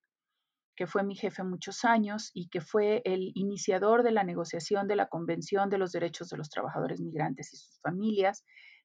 [0.76, 4.96] que fue mi jefe muchos años y que fue el iniciador de la negociación de
[4.96, 8.44] la Convención de los Derechos de los Trabajadores Migrantes y sus familias.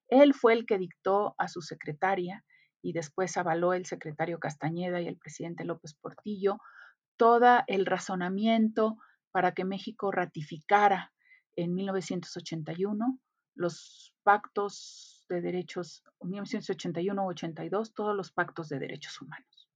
[0.09, 2.45] Él fue el que dictó a su secretaria
[2.83, 6.59] y después avaló el secretario Castañeda y el presidente López Portillo
[7.17, 8.97] todo el razonamiento
[9.31, 11.13] para que México ratificara
[11.57, 13.19] en 1981
[13.55, 19.69] los pactos de derechos, 1981-82, todos los pactos de derechos humanos.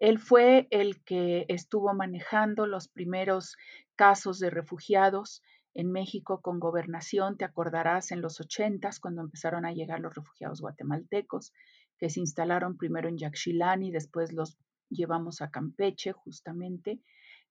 [0.00, 3.56] Él fue el que estuvo manejando los primeros
[3.96, 5.42] casos de refugiados
[5.74, 10.60] en México con gobernación, te acordarás, en los 80 cuando empezaron a llegar los refugiados
[10.60, 11.52] guatemaltecos,
[11.98, 14.56] que se instalaron primero en Yaxchilán después los
[14.88, 17.00] llevamos a Campeche justamente.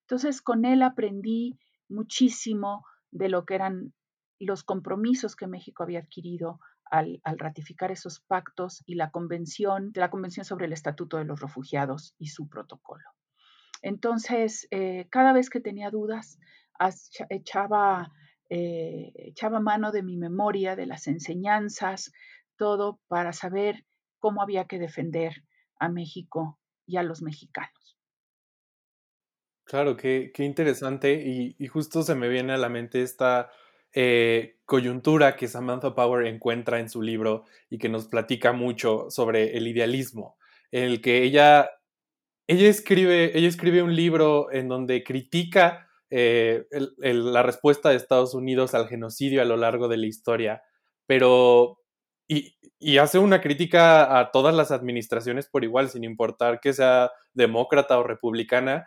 [0.01, 3.93] Entonces con él aprendí muchísimo de lo que eran
[4.39, 6.59] los compromisos que México había adquirido
[6.91, 12.15] al, ratificar esos pactos y la convención, la Convención sobre el Estatuto de los Refugiados
[12.17, 13.03] y su protocolo.
[13.81, 16.39] Entonces, eh, cada vez que tenía dudas,
[17.29, 18.11] echaba,
[18.49, 22.11] eh, echaba mano de mi memoria, de las enseñanzas,
[22.55, 23.85] todo para saber
[24.19, 25.43] cómo había que defender
[25.79, 27.97] a México y a los mexicanos.
[29.65, 33.51] Claro, qué, qué interesante y, y, justo se me viene a la mente esta
[33.93, 39.57] eh, coyuntura que Samantha Power encuentra en su libro y que nos platica mucho sobre
[39.57, 40.37] el idealismo,
[40.71, 41.69] en el que ella,
[42.47, 46.65] ella, escribe, ella escribe un libro en donde critica eh,
[46.97, 50.61] la respuesta de Estados Unidos al genocidio a lo largo de la historia,
[51.05, 51.79] pero
[52.29, 57.11] y, y, hace una crítica a todas las administraciones por igual, sin importar que sea
[57.33, 58.85] demócrata o republicana,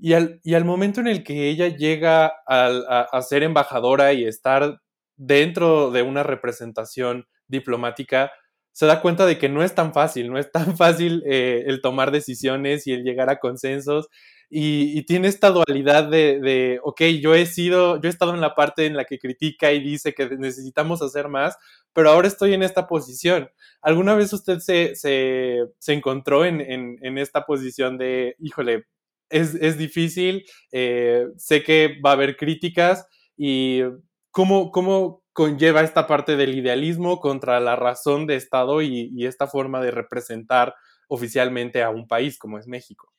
[0.00, 4.80] y al, momento en el que ella llega a, ser embajadora y estar
[5.16, 8.32] dentro de una representación diplomática,
[8.72, 11.82] se da cuenta de que no es tan fácil, no es tan fácil eh, el
[11.82, 14.08] tomar decisiones y el llegar a consensos.
[14.52, 18.56] Y, tiene esta dualidad de, de, ok, yo he sido, yo he estado en la
[18.56, 21.56] parte en la que critica y dice que necesitamos hacer más,
[21.92, 23.48] pero ahora estoy en esta posición.
[23.80, 28.86] ¿Alguna vez usted se, encontró en, en, en, esta posición de, híjole,
[29.30, 33.82] es, difícil, eh, sé que va a haber críticas y
[34.30, 39.80] cómo, cómo conlleva esta parte del idealismo contra la razón de Estado y, esta forma
[39.80, 40.74] de representar
[41.08, 43.12] oficialmente a un país como es México.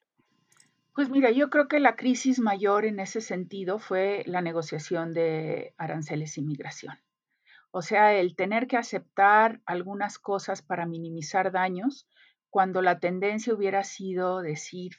[0.94, 5.74] Pues mira, yo creo que la crisis mayor en ese sentido fue la negociación de
[5.78, 7.00] aranceles y migración.
[7.72, 12.08] O sea, el tener que aceptar algunas cosas para minimizar daños,
[12.50, 14.92] cuando la tendencia hubiera sido decir,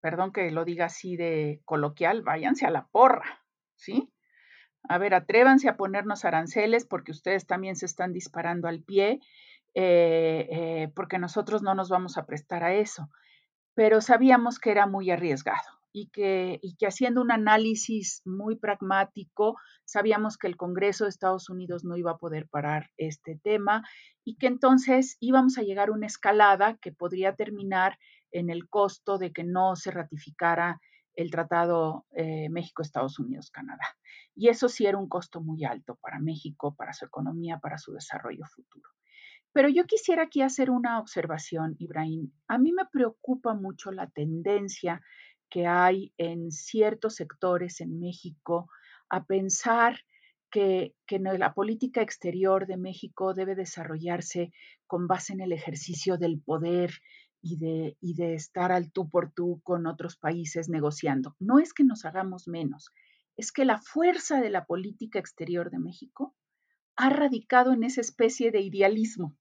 [0.00, 3.44] perdón que lo diga así de coloquial, váyanse a la porra,
[3.76, 4.10] ¿sí?
[4.88, 9.20] A ver, atrévanse a ponernos aranceles porque ustedes también se están disparando al pie,
[9.74, 13.10] eh, eh, porque nosotros no nos vamos a prestar a eso.
[13.74, 19.56] Pero sabíamos que era muy arriesgado y que, y que haciendo un análisis muy pragmático,
[19.84, 23.82] sabíamos que el Congreso de Estados Unidos no iba a poder parar este tema
[24.24, 27.98] y que entonces íbamos a llegar a una escalada que podría terminar
[28.32, 30.80] en el costo de que no se ratificara
[31.14, 33.84] el Tratado eh, México-Estados Unidos-Canadá.
[34.36, 37.92] Y eso sí era un costo muy alto para México, para su economía, para su
[37.92, 38.88] desarrollo futuro.
[39.52, 42.30] Pero yo quisiera aquí hacer una observación, Ibrahim.
[42.46, 45.02] A mí me preocupa mucho la tendencia
[45.50, 48.68] que hay en ciertos sectores en México
[49.08, 49.98] a pensar
[50.50, 54.52] que, la política exterior de México debe desarrollarse
[54.86, 56.92] con base en el ejercicio del poder
[57.40, 61.36] y de, y de estar al tú por tú con otros países negociando.
[61.38, 62.90] No es que nos hagamos menos,
[63.36, 66.34] es que la fuerza de la política exterior de México
[66.96, 69.36] ha radicado en esa especie de idealismo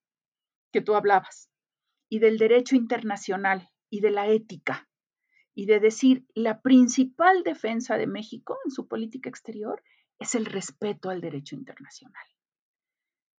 [0.71, 1.49] que tú hablabas
[2.07, 4.87] y del derecho internacional y de la ética
[5.55, 9.83] y de decir la principal defensa de México en su política exterior
[10.19, 12.27] es el respeto al derecho internacional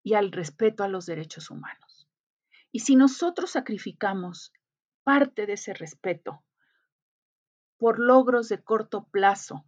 [0.02, 1.87] y al respeto a los derechos humanos.
[2.70, 4.52] Y si nosotros sacrificamos
[5.02, 6.44] parte de ese respeto
[7.78, 9.64] por logros de corto plazo,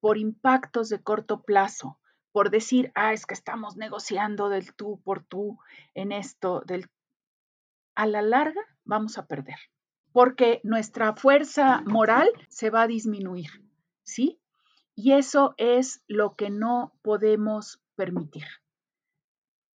[0.00, 1.98] por impactos de corto plazo,
[2.32, 5.58] por decir, ah, es que estamos negociando del tú por tú
[5.94, 6.88] en esto, del...
[7.94, 9.58] A la larga vamos a perder,
[10.12, 13.50] porque nuestra fuerza moral se va a disminuir,
[14.02, 14.40] ¿sí?
[14.96, 18.46] Y eso es lo que no podemos permitir.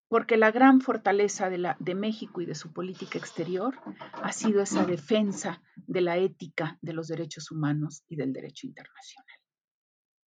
[0.09, 3.75] Porque la gran fortaleza de, la, de México y de su política exterior
[4.21, 9.25] ha sido esa defensa de la ética de los derechos humanos y del derecho internacional.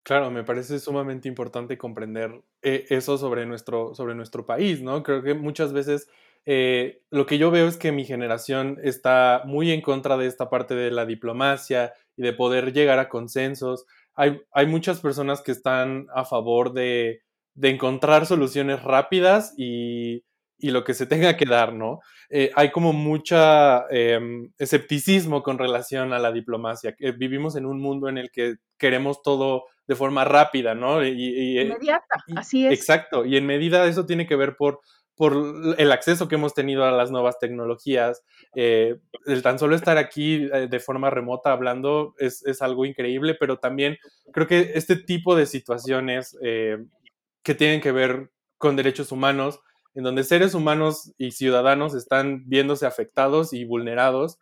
[0.03, 5.03] Claro, me parece sumamente importante comprender eh, eso sobre nuestro, sobre nuestro país, ¿no?
[5.03, 6.09] Creo que muchas veces
[6.45, 10.51] eh, lo que yo veo es que mi generación está muy en contra de esta
[10.51, 13.87] parte de la diplomacia y de poder llegar a consensos
[14.19, 17.23] hay, muchas personas que están a favor de,
[17.63, 20.25] encontrar soluciones rápidas y,
[20.61, 22.01] lo que se tenga que dar, ¿no?
[22.31, 26.97] Eh, hay como mucha em, escepticismo con relación a la diplomacia.
[27.17, 31.05] vivimos en un mundo en el que queremos todo de forma rápida, ¿no?
[31.05, 32.73] Y, Inmediata, así es.
[32.73, 34.81] Exacto, y en medida eso tiene que ver por
[35.19, 35.35] por
[35.79, 38.23] el acceso que hemos tenido a las nuevas tecnologías.
[38.55, 43.59] Eh, el tan solo estar aquí eh, de forma remota hablando es, algo increíble, pero
[43.59, 43.99] también
[44.33, 46.79] creo que este tipo de situaciones eh,
[47.43, 49.61] que tienen que ver con derechos humanos,
[49.95, 54.39] en donde seres humanos y ciudadanos están viéndose afectados y vulnerados,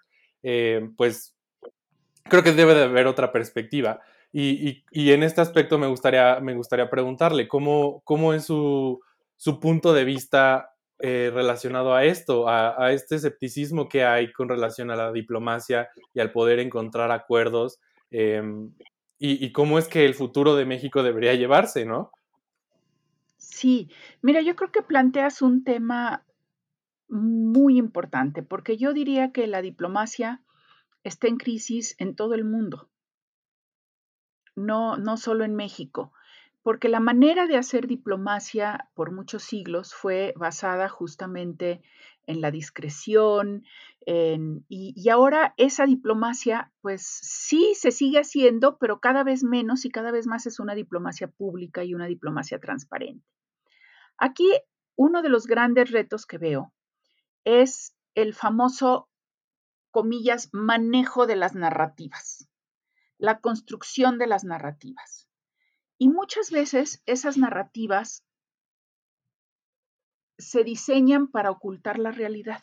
[0.97, 1.35] pues
[2.25, 4.01] creo que debe de haber otra perspectiva.
[4.33, 9.01] Y, en este aspecto me gustaría, me gustaría preguntarle, ¿cómo, cómo es su
[9.37, 14.91] su punto de vista eh, relacionado a esto, a, este escepticismo que hay con relación
[14.91, 17.79] a la diplomacia y al poder encontrar acuerdos
[18.11, 18.73] em,
[19.19, 22.11] y, cómo es que el futuro de México debería llevarse, ¿no?
[23.57, 23.89] Sí,
[24.21, 26.27] mira, yo creo que planteas un tema
[27.09, 30.43] muy importante, porque yo diría que la diplomacia
[31.05, 32.91] está en crisis en todo el mundo,
[34.57, 36.13] no, no solo en México
[36.67, 41.81] porque la manera de hacer diplomacia por muchos siglos fue basada justamente
[42.27, 43.63] en la discreción,
[44.05, 50.11] y, ahora esa diplomacia, pues sí se sigue haciendo, pero cada vez menos y cada
[50.11, 53.25] vez más es una diplomacia pública y una diplomacia transparente.
[54.19, 54.51] Aquí
[54.97, 56.73] uno de los grandes retos que veo
[57.45, 59.09] es el famoso,
[59.91, 62.49] comillas, manejo de las narrativas,
[63.19, 65.29] la construcción de las narrativas.
[65.99, 68.25] Y muchas veces esas narrativas
[70.39, 72.63] se diseñan para ocultar la realidad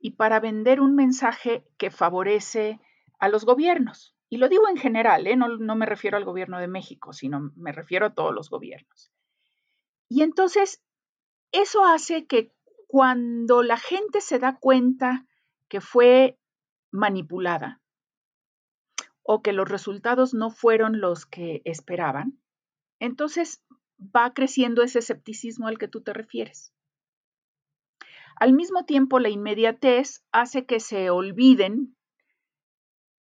[0.00, 2.80] y para vender un mensaje que favorece
[3.18, 4.16] a los gobiernos.
[4.28, 5.36] Y lo digo en general, ¿eh?
[5.36, 9.12] no, no me refiero al gobierno de México, sino me refiero a todos los gobiernos.
[10.08, 10.82] Y entonces,
[11.52, 12.52] eso hace que
[12.86, 15.26] cuando la gente se da cuenta
[15.68, 16.38] que fue
[16.90, 17.82] manipulada,
[19.22, 22.40] o que los resultados no fueron los que esperaban,
[22.98, 23.62] entonces
[24.00, 26.72] va creciendo ese escepticismo al que tú te refieres.
[28.36, 31.94] Al mismo tiempo, la inmediatez hace que se olviden,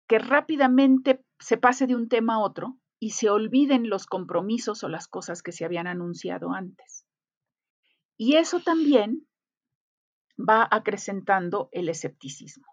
[0.08, 4.88] que rápidamente se pase de un tema a otro y se olviden los compromisos o
[4.88, 7.06] las cosas que se habían anunciado antes.
[8.16, 9.28] Y eso también
[10.40, 12.66] va acrecentando el escepticismo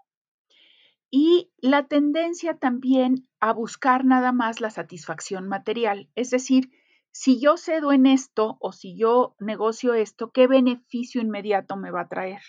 [1.11, 6.09] y la tendencia también a buscar nada más la satisfacción material.
[6.15, 6.71] Es decir,
[7.11, 12.03] si yo cedo en esto o si yo negocio esto, ¿qué beneficio inmediato me va
[12.03, 12.43] a traer?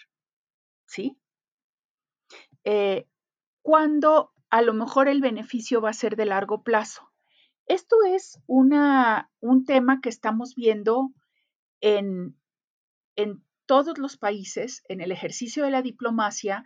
[0.85, 1.17] ¿Sí?
[2.63, 3.07] Eh,
[3.63, 7.10] cuando a lo mejor el beneficio va a ser de largo plazo.
[7.71, 11.13] Esto es un tema que estamos viendo
[11.79, 12.37] en,
[13.15, 16.65] en todos los países, en el ejercicio de la diplomacia,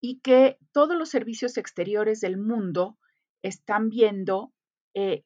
[0.00, 2.96] y que todos los servicios exteriores del mundo
[3.42, 4.54] están viendo
[4.94, 5.24] eh,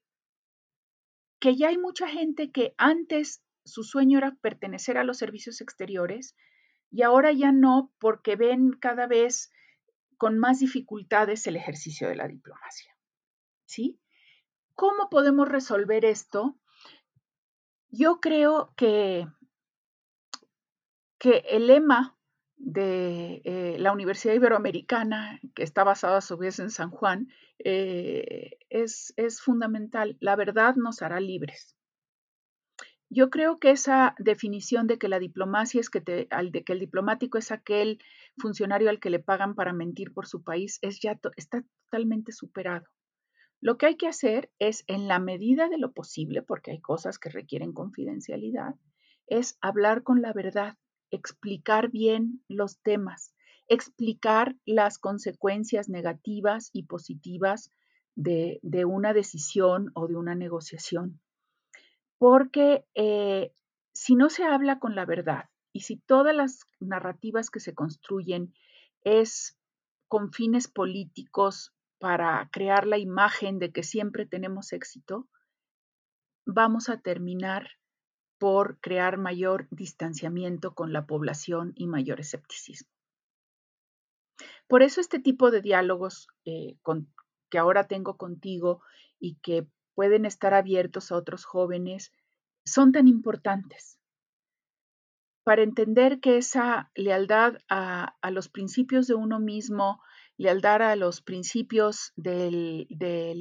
[1.38, 6.36] que ya hay mucha gente que antes su sueño era pertenecer a los servicios exteriores
[6.90, 9.52] y ahora ya no porque ven cada vez
[10.16, 12.96] con más dificultades el ejercicio de la diplomacia.
[13.66, 14.00] ¿Sí?
[14.78, 16.56] ¿Cómo podemos resolver esto?
[17.88, 19.26] Yo creo que,
[21.18, 22.16] que el lema
[22.58, 27.26] de eh, la Universidad Iberoamericana, que está basada a su vez en San Juan,
[27.58, 30.16] eh, es, es fundamental.
[30.20, 31.74] La verdad nos hará libres.
[33.10, 37.36] Yo creo que esa definición de que la diplomacia es que, te, que el diplomático
[37.36, 37.98] es aquel
[38.36, 42.86] funcionario al que le pagan para mentir por su país es ya está totalmente superado.
[43.60, 47.18] Lo que hay que hacer es, en la medida de lo posible, porque hay cosas
[47.18, 48.74] que requieren confidencialidad,
[49.26, 50.76] es hablar con la verdad,
[51.10, 53.34] explicar bien los temas,
[53.66, 57.72] explicar las consecuencias negativas y positivas
[58.14, 61.20] de, de una decisión o de una negociación.
[62.18, 63.52] Porque eh,
[63.92, 68.54] si no se habla con la verdad y si todas las narrativas que se construyen
[69.02, 69.56] es
[70.08, 75.28] con fines políticos para crear la imagen de que siempre tenemos éxito,
[76.46, 77.70] vamos a terminar
[78.38, 82.90] por crear mayor distanciamiento con la población y mayor escepticismo.
[84.68, 86.76] Por eso este tipo de diálogos eh,
[87.50, 88.82] que ahora tengo contigo
[89.18, 92.12] y que pueden estar abiertos a otros jóvenes
[92.64, 93.98] son tan importantes
[95.48, 99.98] para entender que esa lealtad a, los principios de uno mismo,
[100.38, 102.86] lealtad a los principios del,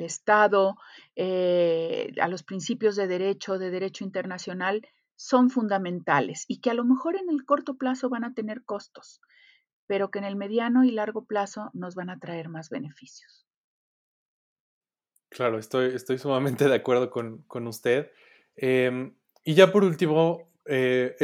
[0.02, 0.76] Estado,
[1.16, 4.86] eh, a los principios de derecho, de derecho internacional,
[5.16, 9.22] son fundamentales y que a lo mejor en el corto plazo van a tener costos,
[9.86, 13.48] pero que en el mediano y largo plazo nos van a traer más beneficios.
[15.30, 18.12] Claro, estoy, estoy sumamente de acuerdo con, usted.
[18.56, 21.16] Em, y ya por último, eh,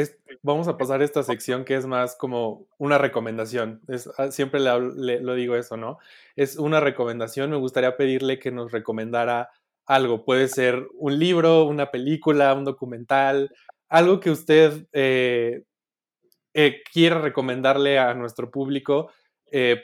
[0.42, 3.80] vamos a pasar a esta sección que es más como una recomendación.
[4.18, 5.98] Ah, siempre le, lo digo eso, ¿no?
[6.36, 7.50] Es una recomendación.
[7.50, 9.50] Me gustaría pedirle que nos recomendara
[9.86, 10.24] algo.
[10.24, 13.54] Puede ser un libro, una película, un documental,
[13.88, 15.64] algo que usted eh,
[16.54, 19.10] eh, quiera recomendarle a nuestro público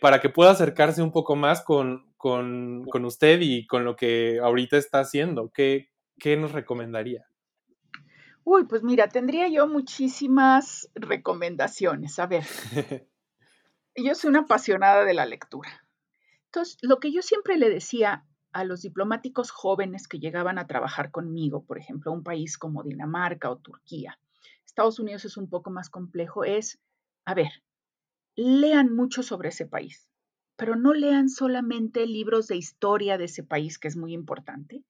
[0.00, 4.76] para que pueda acercarse un poco más con, con, usted y con lo que ahorita
[4.76, 5.50] está haciendo?
[5.50, 5.88] ¿Qué,
[6.18, 7.29] qué nos recomendaría?
[8.44, 12.18] Uy, pues mira, tendría yo muchísimas recomendaciones.
[12.18, 12.44] A ver,
[13.96, 15.86] yo soy una apasionada de la lectura.
[16.46, 21.10] Entonces, lo que yo siempre le decía a los diplomáticos jóvenes que llegaban a trabajar
[21.10, 24.18] conmigo, por ejemplo, a un país como Dinamarca o Turquía,
[24.66, 26.80] Estados Unidos es un poco más complejo, es,
[27.24, 27.50] a ver,
[28.34, 30.10] lean mucho sobre ese país
[30.60, 34.84] pero no lean solamente libros de historia de ese país, que es muy importante.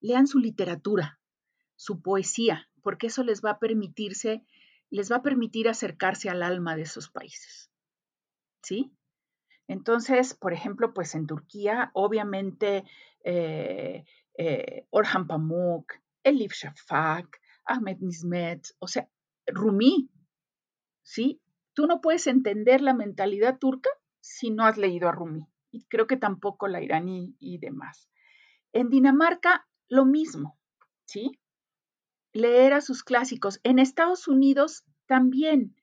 [0.00, 1.18] Lean su literatura,
[1.76, 4.44] su poesía, porque eso les va a permitirse,
[4.90, 7.72] les va a permitir acercarse al alma de esos países.
[8.62, 8.92] ¿Sí?
[9.66, 12.84] Entonces, por ejemplo, pues en Turquía, obviamente,
[13.24, 14.04] eh,
[14.38, 19.08] eh, Orhan Pamuk, Elif Shafak, Ahmed Nismet, o sea,
[19.46, 20.10] Rumi,
[21.02, 21.40] ¿sí?
[21.72, 25.46] Tú no puedes entender la mentalidad turca si no has leído a Rumi.
[25.70, 28.08] Y creo que tampoco la iraní y demás.
[28.72, 30.58] En Dinamarca, lo mismo,
[31.06, 31.40] ¿sí?
[32.34, 33.60] Leer a sus clásicos.
[33.62, 35.74] En Estados Unidos también.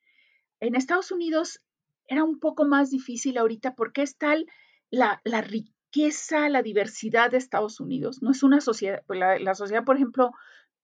[0.60, 1.60] En Estados Unidos
[2.06, 4.46] era un poco más difícil ahorita porque es tal
[4.90, 8.22] la, riqueza, la diversidad de Estados Unidos.
[8.22, 10.30] No es una sociedad, pues la, la sociedad, por ejemplo,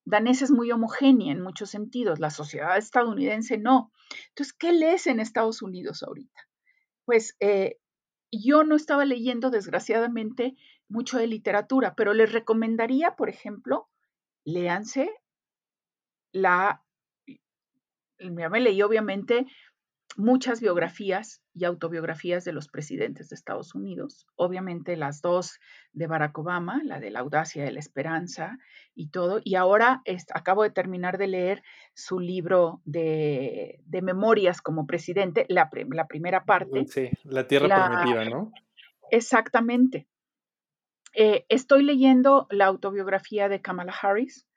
[0.04, 3.92] danesa es muy homogénea en muchos sentidos, la sociedad estadounidense no.
[4.30, 6.48] Entonces, ¿qué lees en Estados Unidos ahorita?
[7.08, 7.78] pues eh,
[8.30, 10.56] yo no estaba leyendo, desgraciadamente,
[10.90, 13.88] mucho de literatura, pero les recomendaría, por ejemplo,
[14.44, 15.10] léanse
[16.40, 16.82] la,
[18.18, 19.46] ya me leí obviamente
[20.16, 25.60] muchas biografías y autobiografías de los presidentes de Estados Unidos, obviamente las dos
[25.92, 28.58] de Barack Obama, la de la audacia de la esperanza
[28.94, 30.02] y todo, y ahora
[30.34, 31.62] acabo de terminar de leer
[31.94, 36.86] su libro de, memorias como presidente, la, primera parte.
[36.86, 38.52] Sí, La Tierra Prometida, ¿no?
[39.10, 40.08] Exactamente.
[41.14, 44.47] Eh, estoy leyendo la autobiografía de Kamala Harris,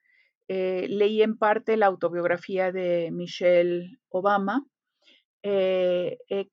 [0.53, 4.67] eh, leí en parte la autobiografía de Michelle Obama,
[5.43, 6.49] eh, eh,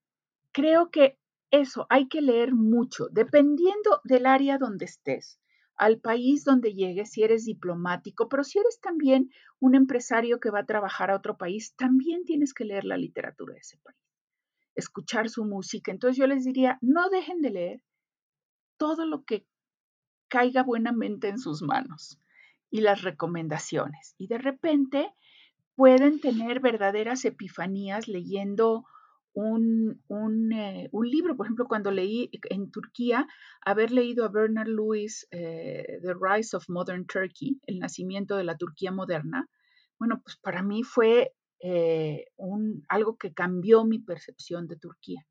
[0.53, 1.19] creo que
[1.51, 5.41] eso, hay que leer mucho, dependiendo del área donde estés,
[5.75, 10.61] al país donde llegues, si eres diplomático, pero si eres también un empresario que va
[10.61, 13.99] a trabajar a otro país, también tienes que leer la literatura de ese país,
[14.77, 15.91] escuchar su música.
[15.91, 17.83] Entonces yo les diría, no dejen de leer
[18.77, 19.45] todo lo que
[20.29, 22.21] caiga buenamente en sus manos
[22.71, 24.15] y las recomendaciones.
[24.19, 25.13] Y de repente
[25.75, 28.85] pueden tener verdaderas epifanías leyendo
[29.33, 30.01] un,
[30.53, 31.37] eh, un, libro.
[31.37, 33.27] Por ejemplo, cuando leí en Turquía,
[33.65, 38.57] haber leído a Bernard Lewis, eh, The Rise of Modern Turkey, El nacimiento de la
[38.57, 39.49] Turquía moderna,
[39.99, 45.27] Bueno, pues para mí fue eh, un, algo que cambió mi percepción de Turquía.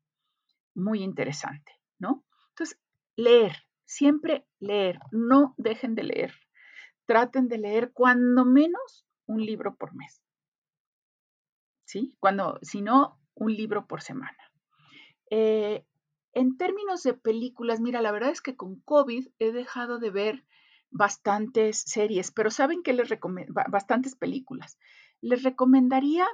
[0.74, 2.24] Muy interesante, ¿no?
[2.50, 2.78] Entonces,
[3.16, 6.34] leer, siempre leer, no dejen de leer.
[7.08, 10.22] Traten de leer cuando menos un libro por mes.
[11.86, 12.18] ¿Sí?
[12.20, 14.36] Cuando, si no, un libro por semana.
[15.30, 15.86] Eh,
[16.34, 20.44] en términos de películas, mira, la verdad es que con COVID he dejado de ver
[20.90, 24.78] bastantes series, pero saben que les recomiendo, bastantes películas.
[25.22, 26.26] Les recomendaría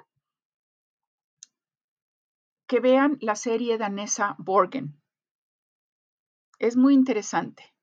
[2.66, 5.00] que vean la serie danesa Borgen.
[6.58, 7.73] Es muy interesante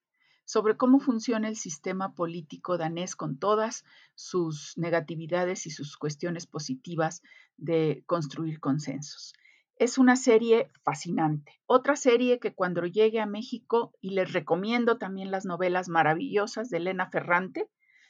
[0.51, 3.85] sobre cómo funciona el sistema político danés con todas
[4.15, 7.21] sus negatividades y sus cuestiones positivas
[7.55, 9.31] de construir consensos.
[9.77, 11.53] Es una serie fascinante.
[11.67, 16.79] Otra serie que cuando llegue a México, y les recomiendo también las novelas maravillosas de
[16.79, 17.69] Elena Ferrante,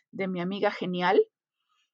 [0.10, 1.22] de mi amiga genial,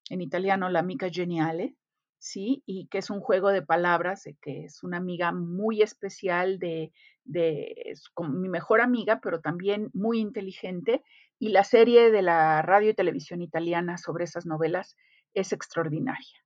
[0.09, 1.75] en italiano la amica geniale,
[2.19, 2.63] ¿sí?
[2.65, 6.93] Y que es un juego de palabras, que es una amiga muy especial de,
[7.28, 7.93] de
[8.30, 11.03] mi mejor amiga, pero también muy inteligente.
[11.39, 14.95] Y la serie de la radio y televisión italiana sobre esas novelas
[15.34, 16.38] es extraordinaria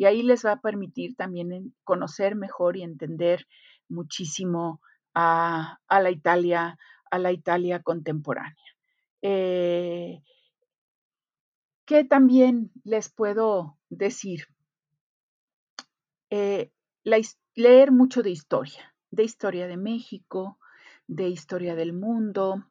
[0.00, 3.46] y ahí les va a permitir también conocer mejor y entender
[3.88, 4.80] muchísimo
[5.14, 6.78] a, la Italia,
[7.10, 8.56] a la Italia contemporánea.
[9.20, 10.22] Eh,
[11.84, 14.46] ¿Qué también les puedo decir?
[16.30, 16.70] Eh,
[17.54, 20.58] leer mucho de historia, de historia de México,
[21.06, 22.64] de historia del mundo,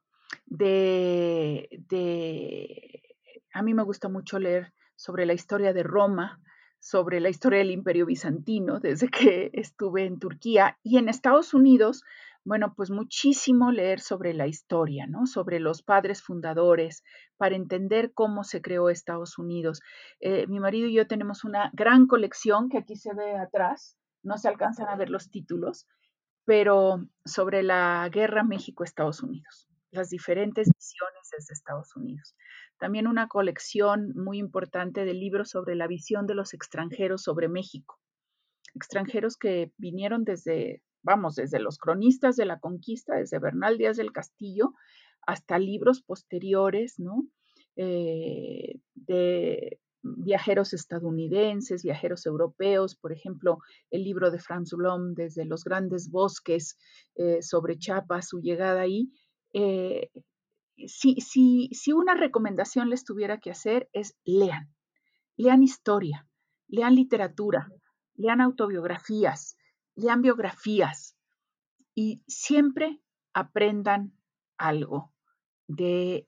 [0.45, 3.15] de, de,
[3.53, 6.41] a mí me gusta mucho leer sobre la historia de Roma,
[6.79, 12.03] sobre la historia del imperio bizantino desde que estuve en Turquía y en Estados Unidos,
[12.45, 15.25] bueno, pues muchísimo leer sobre la historia, ¿no?
[15.25, 17.03] Sobre los padres fundadores,
[17.37, 19.81] para entender cómo se creó Estados Unidos.
[20.21, 24.37] Eh, mi marido y yo tenemos una gran colección que aquí se ve atrás, no
[24.37, 25.85] se alcanzan a ver los títulos,
[26.49, 32.35] pero sobre la guerra México-Estados Unidos, las diferentes visiones desde Estados Unidos.
[32.79, 37.99] También una colección muy importante de libros sobre la visión de los extranjeros sobre México.
[38.73, 44.11] Extranjeros que vinieron desde, vamos, desde los cronistas de la conquista, desde Bernal Díaz del
[44.11, 44.73] Castillo,
[45.27, 47.27] hasta libros posteriores, ¿no?
[47.75, 53.59] Eh, de viajeros estadounidenses, viajeros europeos, por ejemplo,
[53.91, 56.77] el libro de Franz Blom, desde los grandes bosques
[57.15, 59.11] eh, sobre Chiapas, su llegada ahí,
[59.53, 60.09] eh,
[60.87, 64.73] si, si, si una recomendación les tuviera que hacer es lean,
[65.35, 66.27] lean historia,
[66.67, 67.69] lean literatura,
[68.15, 69.57] lean autobiografías,
[69.95, 71.15] lean biografías
[71.93, 73.01] y siempre
[73.33, 74.13] aprendan
[74.57, 75.11] algo
[75.67, 76.27] de,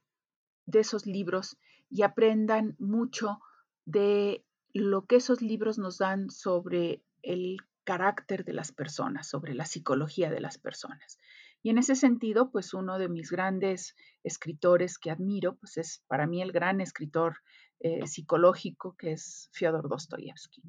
[0.65, 1.57] de esos libros
[1.89, 3.39] y aprendan mucho
[3.85, 9.65] de lo que esos libros nos dan sobre el carácter de las personas, sobre la
[9.65, 11.19] psicología de las personas.
[11.63, 16.25] Y en ese sentido, pues uno de mis grandes escritores que admiro, pues es para
[16.25, 17.37] mí el gran escritor
[17.79, 20.63] eh, psicológico que es Fyodor Dostoyevsky.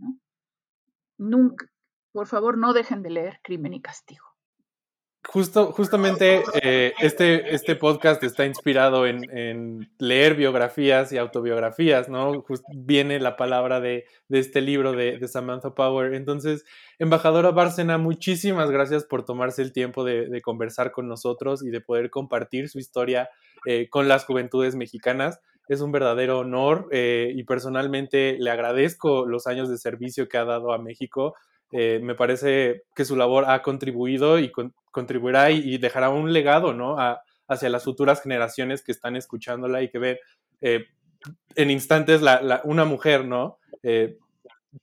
[1.19, 1.67] Nunca,
[2.13, 4.32] por favor, no dejen de leer Crimen y Castigo.
[5.25, 12.45] Justo, justamente eh, este, este podcast está inspirado en, leer biografías y autobiografías, ¿no?
[12.75, 16.15] viene la palabra de, este libro de, Samantha Power.
[16.15, 16.65] Entonces,
[16.99, 22.11] embajadora Bárcena, muchísimas gracias por tomarse el tiempo de, conversar con nosotros y de poder
[22.11, 23.31] compartir su historia
[23.65, 25.41] eh, con las juventudes mexicanas.
[25.69, 30.45] Es un verdadero honor eh, y personalmente le agradezco los años de servicio que ha
[30.45, 31.35] dado a México
[31.73, 34.53] eh, me parece que su labor ha contribuido y
[34.91, 36.97] contribuirá y, dejará un legado, ¿no?
[37.49, 40.19] hacia las futuras generaciones que están escuchándola y que ven
[40.61, 40.87] eh,
[41.55, 42.21] en instantes
[42.65, 43.59] una mujer, ¿no?
[43.83, 44.19] Eh,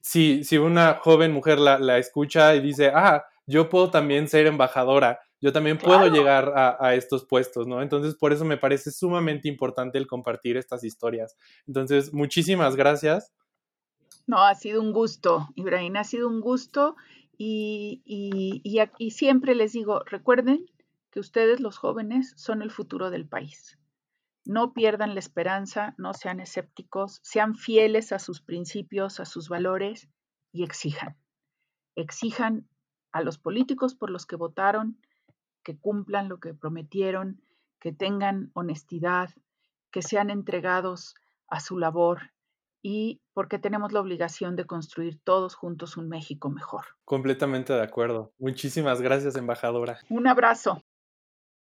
[0.02, 5.20] si, si, una joven mujer la, escucha y dice, ah, yo puedo también ser embajadora,
[5.42, 7.82] yo también puedo llegar a, a, estos puestos, ¿no?
[7.82, 11.36] Entonces, por eso me parece sumamente importante el compartir estas historias.
[11.68, 13.32] Entonces, muchísimas gracias.
[14.30, 16.96] No, ha sido un gusto, Ibrahim, ha sido un gusto
[17.36, 20.68] y, y, siempre les digo, recuerden
[21.10, 23.80] que ustedes los jóvenes son el futuro del país.
[24.46, 30.12] No pierdan la esperanza, no sean escépticos, sean fieles a sus principios, a sus valores
[30.52, 31.18] y exijan.
[31.96, 32.68] Exijan
[33.12, 35.02] a los políticos por los que votaron
[35.64, 37.42] que cumplan lo que prometieron,
[37.80, 39.32] que tengan honestidad,
[39.90, 41.16] que sean entregados
[41.48, 42.30] a su labor
[42.82, 46.86] y porque tenemos la obligación de construir todos juntos un México mejor.
[47.06, 48.34] Completamente de acuerdo.
[48.38, 50.00] Muchísimas gracias, embajadora.
[50.10, 50.84] Un abrazo.